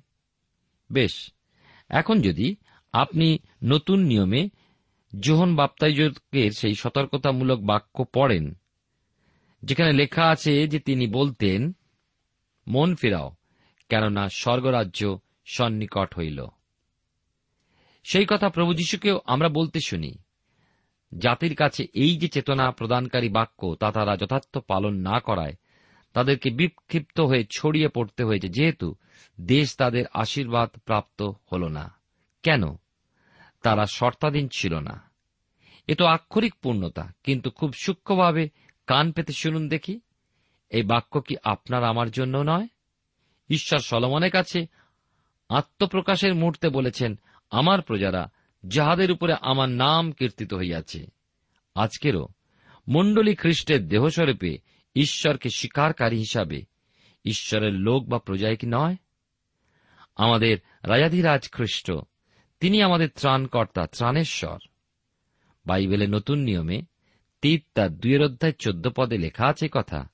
বেশ, 0.92 1.34
এখন 1.90 2.22
যদি 2.22 2.56
আপনি 2.94 3.40
নতুন 3.64 4.00
নিয়মে 4.00 4.50
জোহন 5.20 5.56
বাপ্তাইজকের 5.56 6.52
সেই 6.52 6.76
সতর্কতামূলক 6.76 7.60
বাক্য 7.60 8.06
পড়েন 8.14 8.59
যেখানে 9.64 9.94
লেখা 9.94 10.30
আছে 10.30 10.68
যে 10.68 10.80
তিনি 10.80 11.08
বলতেন, 11.08 11.76
মন 12.68 12.96
ফেরাও, 12.96 13.32
কেননা 13.90 14.30
স্বর্গরাজ্য 14.30 15.20
সন্নিকট 15.46 16.16
হইল। 16.18 16.46
সেই 18.04 18.26
কথা 18.30 18.50
প্রভু 18.50 18.74
যীশুকেও 18.74 19.22
আমরা 19.26 19.50
বলতে 19.50 19.80
শুনি। 19.80 20.18
জাতির 21.18 21.56
কাছে 21.56 21.86
এই 21.94 22.18
যে 22.18 22.28
চেতনা 22.28 22.72
প্রদানকারী 22.72 23.30
বাক্য 23.30 23.76
তা 23.80 23.92
তারা 23.92 24.18
যথার্থ 24.18 24.58
পালন 24.58 24.96
না 24.96 25.20
করায়, 25.20 25.54
তাদেরকে 26.14 26.50
বিক্ষিপ্ত 26.50 27.20
হয়ে 27.20 27.46
ছড়িয়ে 27.52 27.88
পড়তে 27.88 28.24
হয়েছে, 28.24 28.50
যেহেতু 28.50 28.96
দেশ 29.42 29.76
তাদের 29.76 30.06
আশীর্বাদ 30.14 30.70
প্রাপ্ত 30.86 31.32
হল 31.52 31.68
না। 31.68 31.94
কেন? 32.44 32.64
তারা 33.62 33.86
শর্তাধীন 33.86 34.48
ছিল 34.48 34.80
না। 34.80 35.12
এ 35.88 35.96
তো 35.96 36.06
আক্ষরিক 36.06 36.56
পূর্ণতা, 36.56 37.12
কিন্তু 37.24 37.50
খুব 37.50 37.74
সূক্ষ্মভাবে 37.74 38.50
কান 38.90 39.12
পেতে 39.12 39.34
শুনুন 39.34 39.70
দেখি। 39.70 40.00
এই 40.70 40.84
বাক্য 40.84 41.22
কি 41.22 41.36
আপনার 41.44 41.84
আমার 41.84 42.12
জন্য 42.12 42.38
নয়? 42.38 42.68
ঈশ্বর 43.50 43.80
সলমনের 43.80 44.32
কাছে 44.32 44.68
আত্মপ্রকাশের 45.50 46.36
মুহূর্তে 46.36 46.70
বলেছেন, 46.70 47.20
আমার 47.50 47.82
প্রজারা, 47.82 48.32
যাহাদের 48.66 49.12
উপরে 49.12 49.36
আমার 49.42 49.70
নাম 49.70 50.12
কীর্তিত 50.12 50.54
হইয়াছে, 50.54 51.08
আজকেরও 51.76 52.28
মণ্ডলী 52.88 53.36
খ্রিস্টের 53.36 53.88
দেহস্বরূপে 53.88 54.58
ঈশ্বরকে 54.96 55.50
স্বীকারকারী 55.50 56.18
হিসাবে 56.18 56.66
ঈশ্বরের 57.26 57.74
লোক 57.74 58.10
বা 58.10 58.20
প্রজায় 58.20 58.56
কি 58.56 58.68
নয়? 58.70 58.96
আমাদের 60.16 60.58
রাজাধিরাজ 60.84 61.50
খ্রিস্ট, 61.52 61.92
তিনি 62.60 62.82
আমাদের 62.82 63.10
ত্রাণকর্তা, 63.16 63.88
ত্রাণেশ্বর। 63.88 64.58
বাইবেলের 65.66 66.10
নতুন 66.10 66.40
নিয়মে 66.40 66.82
তীত 67.42 67.66
তার 67.74 67.98
দুয়ের 67.98 68.22
অধ্যায় 68.22 68.54
চোদ্দ 68.54 68.90
পদে 68.96 69.18
লেখা 69.18 69.46
আছে 69.46 69.68
কথা। 69.72 70.10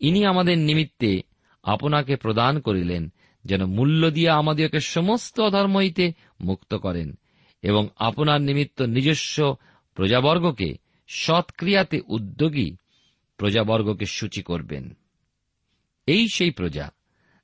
ইনি 0.00 0.24
আমাদের 0.24 0.58
নিমিত্তে 0.58 1.22
আপনাকে 1.62 2.16
প্রদান 2.16 2.60
করিলেন, 2.60 3.12
যেন 3.44 3.66
মূল্য 3.66 4.10
দিয়ে 4.10 4.30
আমাদেরকে 4.30 4.80
সমস্ত 4.80 5.40
অধর্ম 5.40 5.76
হইতে 5.76 6.12
মুক্ত 6.40 6.74
করেন 6.74 7.18
এবং 7.62 7.88
আপনার 7.96 8.40
নিমিত্ত 8.40 8.82
নিজস্ব 8.82 9.56
প্রজাবর্গকে 9.94 10.74
সৎক্রিয়াতে 11.08 12.00
উদ্যোগী 12.08 12.76
প্রজাবর্গকে 13.36 14.06
সূচি 14.06 14.42
করবেন। 14.42 14.96
এই 16.06 16.28
সেই 16.34 16.50
প্রজা, 16.50 16.90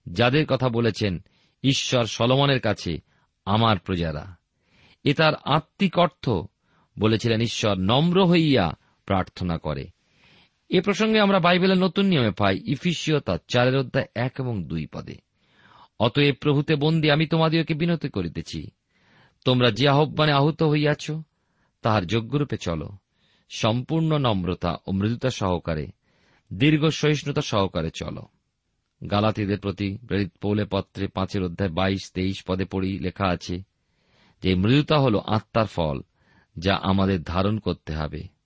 যাদের 0.09 0.47
কথা 0.47 0.69
বলেছেন 0.69 1.25
ঈশ্বর 1.63 2.05
সলমনের 2.05 2.61
কাছে 2.61 2.99
আমার 3.45 3.79
প্রজারা। 3.79 4.37
এ 5.05 5.15
তার 5.15 5.35
আত্মিক 5.45 5.99
অর্থ 5.99 6.31
বলেছিলেন 6.99 7.41
ঈশ্বর, 7.41 7.79
নম্র 7.79 8.27
হইয়া 8.27 8.73
প্রার্থনা 9.11 9.59
করে। 9.59 9.85
এ 10.71 10.81
প্রসঙ্গে 10.81 11.21
আমরা 11.21 11.39
বাইবেলের 11.39 11.79
নতুন 11.79 12.05
নিয়মে 12.07 12.31
পাই 12.31 12.57
ইফিসিও 12.67 13.19
তার 13.19 13.39
চারের 13.49 13.77
অধ্যায় 13.77 14.09
এক 14.15 14.33
এবং 14.39 14.55
দুই 14.65 14.87
পদে, 14.87 15.17
অতএব 16.01 16.35
প্রভুতে 16.41 16.75
বন্দি 16.75 17.11
আমি 17.11 17.27
তোমাদিওকে 17.27 17.75
বিনতি 17.75 18.09
করিতেছি। 18.09 18.71
তোমরা 19.45 19.71
যে 19.71 19.89
আহ্বানে 19.89 20.33
আহত 20.33 20.63
হইয়াছ, 20.63 21.05
তাহার 21.83 22.07
যোগ্যরূপে 22.07 22.57
চলো। 22.57 22.89
সম্পূর্ণ 23.51 24.19
নম্রতা 24.19 24.73
ও 24.87 24.93
মৃদুতা 24.93 25.31
সহকারে, 25.31 25.87
দীর্ঘ 26.53 26.87
সহিষ্ণুতা 26.87 27.41
সহকারে 27.41 27.91
চলো। 27.91 28.23
গালাতিদের 29.11 29.59
প্রতি 29.59 29.89
প্রেরিত 30.07 30.33
পৌলে 30.41 30.65
পত্রে 30.65 31.09
পাঁচের 31.09 31.43
অধ্যায় 31.43 31.71
বাইশ, 31.71 32.11
তেইশ 32.15 32.39
পদে 32.47 32.65
পড়ি 32.65 32.99
লেখা 32.99 33.27
আছে, 33.27 33.57
যে 34.43 34.55
মৃদুতা 34.55 34.97
হল 34.99 35.15
আত্মার 35.27 35.67
ফল, 35.67 35.99
যা 36.57 36.75
আমাদের 36.83 37.23
ধারণ 37.23 37.59
করতে 37.59 37.93
হবে। 37.95 38.40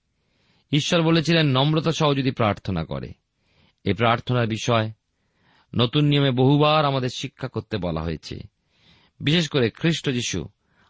ঈশ্বর 0.71 1.01
বলেছিলেন, 1.01 1.47
নম্রতা 1.47 1.91
সহ 1.91 2.13
যদি 2.13 2.31
প্রার্থনা 2.31 2.85
করে। 2.85 3.11
এ 3.83 3.93
প্রার্থনার 3.93 4.47
বিষয়, 4.47 4.91
নতুন 5.75 6.05
নিয়মে 6.05 6.31
বহুবার 6.31 6.85
আমাদের 6.85 7.09
শিক্ষা 7.09 7.47
করতে 7.47 7.77
বলা 7.77 8.01
হয়েছে। 8.01 8.39
বিশেষ 9.19 9.49
করে 9.49 9.69
খ্রিস্ট 9.69 10.09
যিশু 10.09 10.45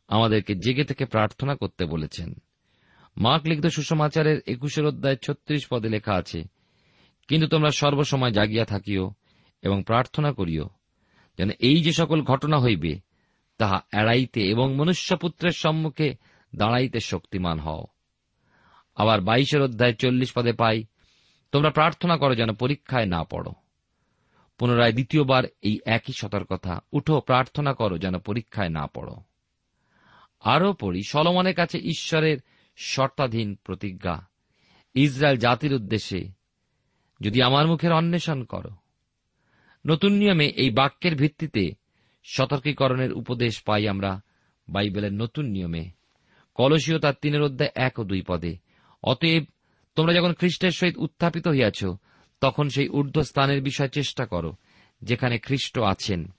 আমাদেরকে 0.08 0.56
জেগে 0.56 0.84
থেকে 0.84 1.06
প্রার্থনা 1.06 1.56
করতে 1.56 1.86
বলেছেন। 1.86 2.34
মার্ক 3.18 3.46
লিখিত 3.46 3.66
সুষমাচারের 3.66 4.42
একুশের 4.48 4.86
অধ্যায় 4.86 5.16
ছত্রিশ 5.16 5.68
পদে 5.68 5.90
লেখা 5.90 6.14
আছে, 6.14 6.44
কিন্তু 7.28 7.48
তোমরা 7.48 7.72
সর্বসময় 7.72 8.32
জাগিয়া 8.32 8.66
থাকিও 8.66 9.14
এবং 9.62 9.84
প্রার্থনা 9.84 10.34
করিও, 10.34 10.70
যেন 11.38 11.50
এই 11.60 11.84
যে 11.84 11.92
সকল 11.92 12.22
ঘটনা 12.22 12.58
হইবে, 12.58 13.00
তাহা 13.58 13.82
এড়াইতে 13.94 14.42
এবং 14.42 14.76
মনুষ্যপুত্রের 14.76 15.52
সম্মুখে 15.52 16.16
দাঁড়াইতে 16.56 17.00
শক্তিমান 17.00 17.60
হও। 17.60 17.86
আবার 18.96 19.22
বাইশের 19.22 19.62
অধ্যায় 19.62 19.94
চল্লিশ 19.94 20.32
পদে 20.34 20.54
পাই, 20.54 20.86
তোমরা 21.52 21.70
প্রার্থনা 21.70 22.18
করো 22.18 22.36
যেন 22.36 22.54
পরীক্ষায় 22.54 23.06
না 23.06 23.24
পড়ো। 23.24 23.54
পুনরায় 24.58 24.92
দ্বিতীয়বার 24.92 25.44
এই 25.62 25.80
একই 25.86 26.14
সতর্কতা। 26.14 26.80
উঠো, 26.92 27.22
প্রার্থনা 27.22 27.74
করো 27.74 27.98
যেন 27.98 28.20
পরীক্ষায় 28.20 28.70
না 28.70 28.88
পড়ো। 28.88 29.16
আরও 30.40 30.74
পড়ি, 30.74 31.04
সলমনের 31.04 31.56
কাছে 31.56 31.78
ঈশ্বরের 31.78 32.38
শর্তাধীন 32.78 33.56
প্রতিজ্ঞা, 33.56 34.28
ইসরায়েল 34.94 35.38
জাতির 35.38 35.74
উদ্দেশ্যে 35.74 36.30
যদি 37.22 37.42
আমার 37.42 37.68
মুখের 37.68 37.92
অন্বেষণ 37.92 38.44
করো। 38.44 38.70
নতুন 39.88 40.12
নিয়মে 40.12 40.46
এই 40.46 40.70
বাক্যের 40.70 41.16
ভিত্তিতে 41.16 41.72
সতর্কীকরণের 42.24 43.14
উপদেশ 43.14 43.62
পাই 43.62 43.88
আমরা 43.88 44.22
বাইবেলের 44.70 45.14
নতুন 45.14 45.46
নিয়মে। 45.46 45.90
কলসীয় 46.54 47.00
তার 47.00 47.14
তিনের 47.22 47.42
অধ্যায় 47.42 47.72
এক 47.76 48.00
ও 48.00 48.04
দুই 48.04 48.22
পদে 48.22 48.65
অতএব 49.06 49.44
তোমরা 49.96 50.14
যখন 50.14 50.34
খ্রিস্টের 50.34 50.72
সহিত 50.72 50.98
উত্থাপিত 50.98 51.48
হইয়াছ, 51.48 51.86
তখন 52.42 52.70
সেই 52.70 52.90
ঊর্ধ্ব 52.90 53.24
স্থানের 53.24 53.62
বিষয় 53.62 53.88
চেষ্টা 53.88 54.26
করো, 54.26 54.54
যেখানে 55.02 55.38
খ্রিস্ট 55.38 55.80
আছেন, 55.80 56.34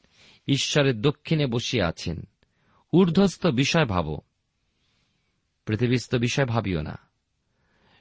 ঈশ্বরের 0.49 1.01
দক্ষিণে 1.01 1.47
বসিয়া 1.47 1.89
আছেন। 1.89 2.29
ঊর্ধ্বস্থ 2.93 3.47
বিষয় 3.47 3.85
ভাব, 3.85 4.19
পৃথিবীস্থ 5.67 6.15
বিষয় 6.15 6.47
ভাবিও 6.47 6.83
না। 6.83 6.99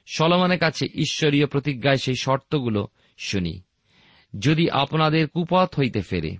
সলমানের 0.06 0.58
কাছে 0.58 0.86
ঈশ্বরীয় 0.94 1.46
প্রতিজ্ঞায় 1.46 1.96
সেই 1.96 2.14
শর্তগুলো 2.20 2.88
শুনি। 3.18 3.62
যদি 4.38 4.70
আপনাদের 4.70 5.28
কুপথ 5.28 5.78
হইতে 5.78 6.02
ফেরে, 6.02 6.36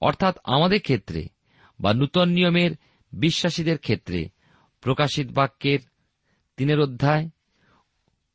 অর্থাৎ 0.00 0.38
আমাদের 0.44 0.80
ক্ষেত্রে 0.80 1.28
বা 1.80 1.94
নূতন 1.94 2.28
নিয়মের 2.28 2.70
বিশ্বাসীদের 3.12 3.78
ক্ষেত্রে 3.78 4.28
প্রকাশিত 4.80 5.28
বাক্যের 5.30 5.78
তিনের 6.56 6.80
অধ্যায় 6.80 7.28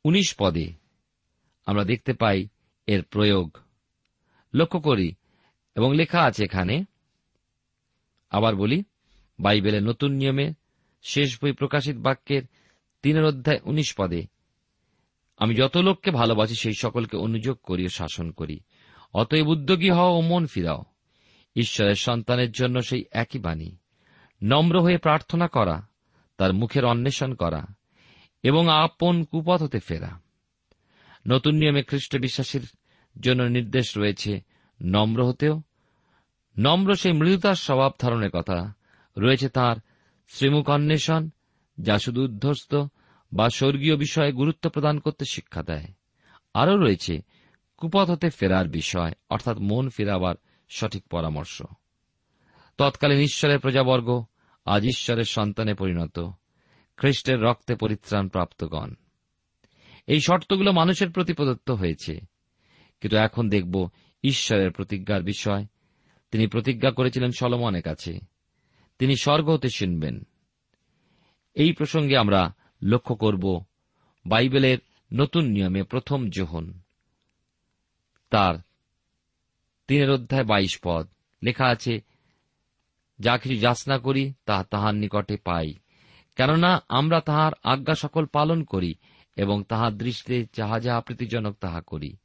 উনিশ 0.08 0.34
পদে 0.38 0.72
আমরা 1.66 1.84
দেখতে 1.84 2.12
পাই 2.12 2.48
এর 2.86 3.02
প্রয়োগ। 3.02 3.58
লক্ষ্য 4.54 4.80
করি, 4.80 5.14
এবং 5.74 5.96
লেখা 5.96 6.20
আছে 6.22 6.44
এখানে, 6.44 6.84
আবার 8.30 8.56
বলি, 8.56 8.84
বাইবেলের 9.40 9.82
নতুন 9.82 10.12
নিয়মে 10.12 10.52
শেষ 11.02 11.38
বই 11.42 11.52
প্রকাশিত 11.52 11.96
বাক্যের 11.96 12.42
তিনের 13.02 13.24
অধ্যায় 13.24 13.60
উনিশ 13.64 13.94
পদে, 13.94 14.26
আমি 15.38 15.54
যত 15.54 15.76
লোককে 15.76 16.10
ভালোবাসি, 16.10 16.54
সেই 16.54 16.74
সকলকে 16.78 17.16
অনুযোগ 17.16 17.58
করি 17.62 17.84
ও 17.84 17.88
শাসন 17.88 18.30
করি। 18.30 18.60
অতএব 19.14 19.48
উদ্যোগী 19.48 19.90
হও 19.90 20.18
ও 20.18 20.20
মন 20.20 20.46
ফিরাও। 20.46 20.84
ঈশ্বরের 21.56 21.94
সন্তানের 21.94 22.52
জন্য 22.52 22.82
সেই 22.82 23.04
একই 23.10 23.38
বাণী। 23.38 23.76
নম্র 24.42 24.82
হয়ে 24.82 24.98
প্রার্থনা 24.98 25.48
করা, 25.48 25.88
তার 26.36 26.52
মুখের 26.52 26.84
অন্বেষণ 26.84 27.34
করা। 27.34 27.77
এবং 28.42 28.68
আপন 28.68 29.24
কুপথ 29.24 29.62
হতে 29.62 29.78
ফেরা। 29.78 30.20
নতুন 31.28 31.54
নিয়মে 31.54 31.82
খ্রিস্ট 31.82 32.16
বিশ্বাসীর 32.16 32.68
জন্য 33.20 33.42
নির্দেশ 33.42 33.98
রয়েছে 33.98 34.40
নম্র 34.82 35.28
হতেও। 35.28 35.62
নম্র 36.58 36.94
সেই 36.94 37.12
মৃদুতার 37.12 37.54
স্বভাব 37.54 37.92
ধারণের 38.00 38.30
কথা 38.30 38.72
রয়েছে 39.18 39.48
তার 39.48 39.76
শ্রীমুখ 40.28 40.70
অন্বেষণ 40.70 41.28
যা 41.80 41.98
শুধু 41.98 42.24
উদ্ধস্ত 42.24 42.86
বা 43.32 43.50
স্বর্গীয় 43.50 43.96
বিষয়ে 43.96 44.32
গুরুত্ব 44.32 44.70
প্রদান 44.70 44.98
করতে 44.98 45.24
শিক্ষা 45.24 45.62
দেয়। 45.62 45.86
আরও 46.54 46.76
রয়েছে, 46.76 47.22
কুপথ 47.76 48.10
হতে 48.10 48.30
ফেরার 48.30 48.68
বিষয়, 48.68 49.12
অর্থাৎ 49.30 49.56
মন 49.58 49.88
ফেরাবার 49.88 50.34
সঠিক 50.68 51.06
পরামর্শ। 51.06 51.62
তৎকালীন 52.78 53.18
ঈশ্বরের 53.18 53.58
প্রজাবর্গ, 53.58 54.24
আজ 54.64 54.84
ঈশ্বরের 54.84 55.24
সন্তানে 55.24 55.74
পরিণত। 55.74 56.30
খ্রিস্টের 56.98 57.42
রক্তে 57.42 57.74
পরিত্রাণ 57.74 58.28
প্রাপ্তগণ। 58.28 58.94
এই 60.06 60.20
শর্তগুলো 60.20 60.72
মানুষের 60.72 61.10
প্রতি 61.10 61.32
প্রদত্ত 61.32 61.70
হয়েছে। 61.70 62.20
কিন্তু 63.00 63.16
এখন 63.16 63.48
দেখব 63.48 63.88
ঈশ্বরের 64.24 64.70
প্রতিজ্ঞার 64.70 65.22
বিষয়। 65.22 65.66
তিনি 66.30 66.46
প্রতিজ্ঞা 66.46 66.90
করেছিলেন 66.90 67.30
সলমনের 67.38 67.82
কাছে। 67.82 68.18
তিনি 68.98 69.16
স্বর্গ 69.16 69.50
হতে 69.50 69.68
শুনবেন 69.68 70.26
এই 71.54 71.72
প্রসঙ্গে 71.72 72.16
আমরা 72.16 72.54
লক্ষ্য 72.82 73.14
করব 73.14 73.64
বাইবেলের 74.26 74.78
নতুন 75.12 75.44
নিয়মে 75.44 75.82
প্রথম 75.82 76.30
যোহন 76.30 76.80
তার 78.30 78.54
তিনের 79.88 80.10
অধ্যায় 80.10 80.44
বাইশ 80.44 80.78
পদ 80.82 81.08
লেখা 81.42 81.66
আছে, 81.66 82.00
যা 83.18 83.38
কিছু 83.38 83.56
যাচনা 83.56 83.98
করি, 83.98 84.32
তা 84.44 84.64
তাহার 84.64 84.94
নিকটে 84.94 85.36
পাই। 85.36 85.74
কেননা 86.38 86.84
আমরা 86.88 87.20
তাহার 87.20 87.52
আজ্ঞা 87.62 87.94
সকল 87.94 88.26
পালন 88.26 88.62
করি 88.62 88.94
এবং 89.36 89.64
তাহার 89.64 89.98
দৃষ্টিতে 89.98 90.46
যাহা 90.56 90.80
যাহা 90.80 91.00
প্রীতিজনক 91.00 91.56
তাহা 91.60 91.80
করি। 91.80 92.16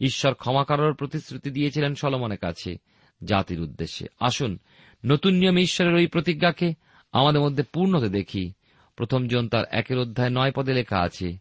ঈশ্বর 0.00 0.34
ক্ষমা 0.34 0.64
করার 0.64 0.94
প্রতিশ্রুতি 0.94 1.50
দিয়েছিলেন 1.50 1.94
সলমনের 1.94 2.38
কাছে, 2.38 2.76
জাতির 3.24 3.60
উদ্দেশ্যে। 3.60 4.06
আসুন, 4.20 4.58
নতুন 5.06 5.34
নিয়মে 5.34 5.62
ঈশ্বরের 5.62 5.94
ওই 5.94 6.06
প্রতিজ্ঞাকে 6.06 6.74
আমাদের 7.12 7.40
মধ্যে 7.40 7.62
পূর্ণতে 7.62 8.08
দেখি। 8.08 8.52
প্রথম 8.96 9.28
জন 9.28 9.48
তার 9.48 9.64
একের 9.70 9.98
অধ্যায় 9.98 10.30
নয় 10.30 10.52
পদে 10.52 10.72
লেখা 10.72 10.98
আছে, 10.98 11.36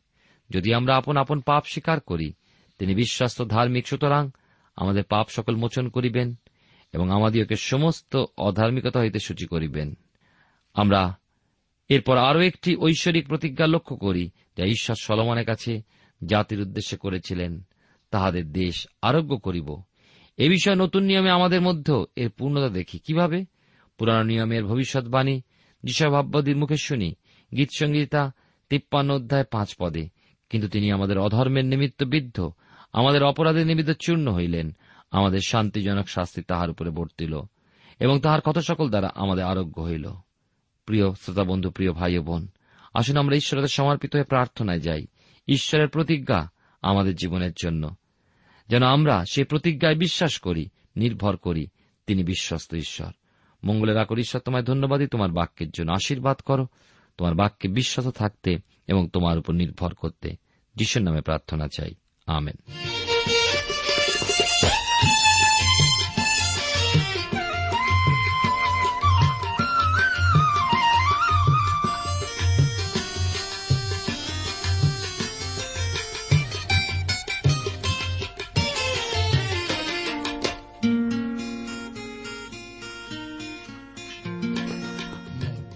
যদি 0.49 0.73
আমরা 0.73 0.97
আপন 0.97 1.17
আপন 1.17 1.39
পাপ 1.39 1.63
স্বীকার 1.71 1.99
করি, 1.99 2.33
তিনি 2.79 2.95
বিশ্বাস্ত 2.95 3.41
ধার্মিক, 3.41 3.87
সুতরাং 3.87 4.29
আমাদের 4.75 5.03
পাপ 5.03 5.27
সকল 5.29 5.55
মোচন 5.55 5.89
করিবেন 5.89 6.35
এবং 6.93 7.11
আমাদিওকে 7.11 7.55
সমস্ত 7.55 8.23
অধার্মিকতা 8.37 8.99
হইতে 8.99 9.19
সূচি 9.19 9.45
করিবেন। 9.45 9.97
আমরা 10.73 11.17
এরপর 11.87 12.17
আরও 12.17 12.41
একটি 12.41 12.77
ঐশ্বরিক 12.77 13.27
প্রতিজ্ঞা 13.27 13.67
লক্ষ্য 13.67 13.95
করি, 13.95 14.29
যা 14.57 14.65
ঈশ্বর 14.65 14.95
সলমনের 15.01 15.45
কাছে 15.45 15.81
জাতির 16.25 16.61
উদ্দেশ্যে 16.61 16.97
করেছিলেন। 16.97 17.61
তাহাদের 18.11 18.51
দেশ 18.51 18.87
আরোগ্য 19.01 19.37
করিব। 19.37 19.81
এ 20.37 20.49
বিষয়ে 20.49 20.75
নতুন 20.75 21.03
নিয়মে 21.03 21.29
আমাদের 21.29 21.61
মধ্যেও 21.61 22.05
এর 22.15 22.29
পূর্ণতা 22.29 22.69
দেখি। 22.69 22.99
কীভাবে? 22.99 23.45
পুরানো 23.97 24.23
নিয়মের 24.23 24.65
ভবিষ্যৎবাণী 24.65 25.41
যিশাভাব্যদীর 25.83 26.57
মুখে 26.57 26.77
শুনি 26.77 27.15
গীত 27.57 27.69
সঙ্গীতা 27.79 28.31
তিপ্পান্ন 28.69 29.13
অধ্যায় 29.13 29.43
পাঁচ 29.43 29.75
পদে। 29.79 30.09
কিন্তু 30.49 30.67
তিনি 30.67 30.91
আমাদের 30.91 31.17
অধর্মের 31.17 31.65
নিমিত্ত 31.65 32.03
বিদ্ধ, 32.03 32.51
আমাদের 32.93 33.23
অপরাধের 33.23 33.67
নিমিত্ত 33.67 33.91
চূর্ণ 33.91 34.31
হইলেন, 34.31 34.75
আমাদের 35.11 35.39
শান্তিজনক 35.47 36.09
শাস্তি 36.09 36.41
তাহার 36.41 36.69
উপরে 36.69 36.89
বর্তিল, 36.89 37.41
এবং 37.99 38.19
তাহার 38.19 38.41
কত 38.41 38.59
সকল 38.59 38.89
দ্বারা 38.89 39.11
আমাদের 39.15 39.43
আরোগ্য 39.43 39.81
হইল। 39.81 40.13
প্রিয় 40.85 41.13
শ্রোতা 41.13 41.43
বন্ধু 41.43 41.69
প্রিয় 41.69 41.93
ভাই 41.93 42.19
বোন, 42.19 42.47
আসুন 42.93 43.17
আমরা 43.17 43.35
ঈশ্বরের 43.35 43.67
সমর্পিত 43.67 44.15
হয়ে 44.15 44.23
প্রার্থনায় 44.23 44.79
যাই। 44.79 45.07
ঈশ্বরের 45.47 45.87
প্রতিজ্ঞা 45.87 46.51
আমাদের 46.81 47.15
জীবনের 47.15 47.51
জন্য। 47.63 47.95
যেন 48.69 48.83
আমরা 48.83 49.25
সেই 49.25 49.43
প্রতিজ্ঞায় 49.43 49.95
বিশ্বাস 49.95 50.39
করি, 50.39 50.69
নির্ভর 50.95 51.37
করি 51.37 51.67
তিনি 52.07 52.23
বিশ্বস্ত 52.23 52.75
ঈশ্বর। 52.75 53.11
মঙ্গলের 53.63 53.97
আকর 53.97 54.19
ঈশ্বর, 54.19 54.41
তোমায় 54.41 54.63
ধন্যবাদই 54.63 55.07
তোমার 55.07 55.29
বাক্যের 55.29 55.69
জন্য 55.69 55.91
আশীর্বাদ 55.91 56.37
করো। 56.37 56.67
তোমার 57.17 57.35
বাক্যে 57.35 57.69
বিশ্বাস 57.69 58.07
থাকতে 58.07 58.57
এবং 58.87 59.09
তোমার 59.09 59.37
উপর 59.37 59.53
নির্ভর 59.53 59.93
করতে, 59.93 60.35
যিশুর 60.75 61.03
নামে 61.03 61.21
প্রার্থনা 61.21 61.67
চাই। 61.67 61.93
আমেন। 62.27 62.55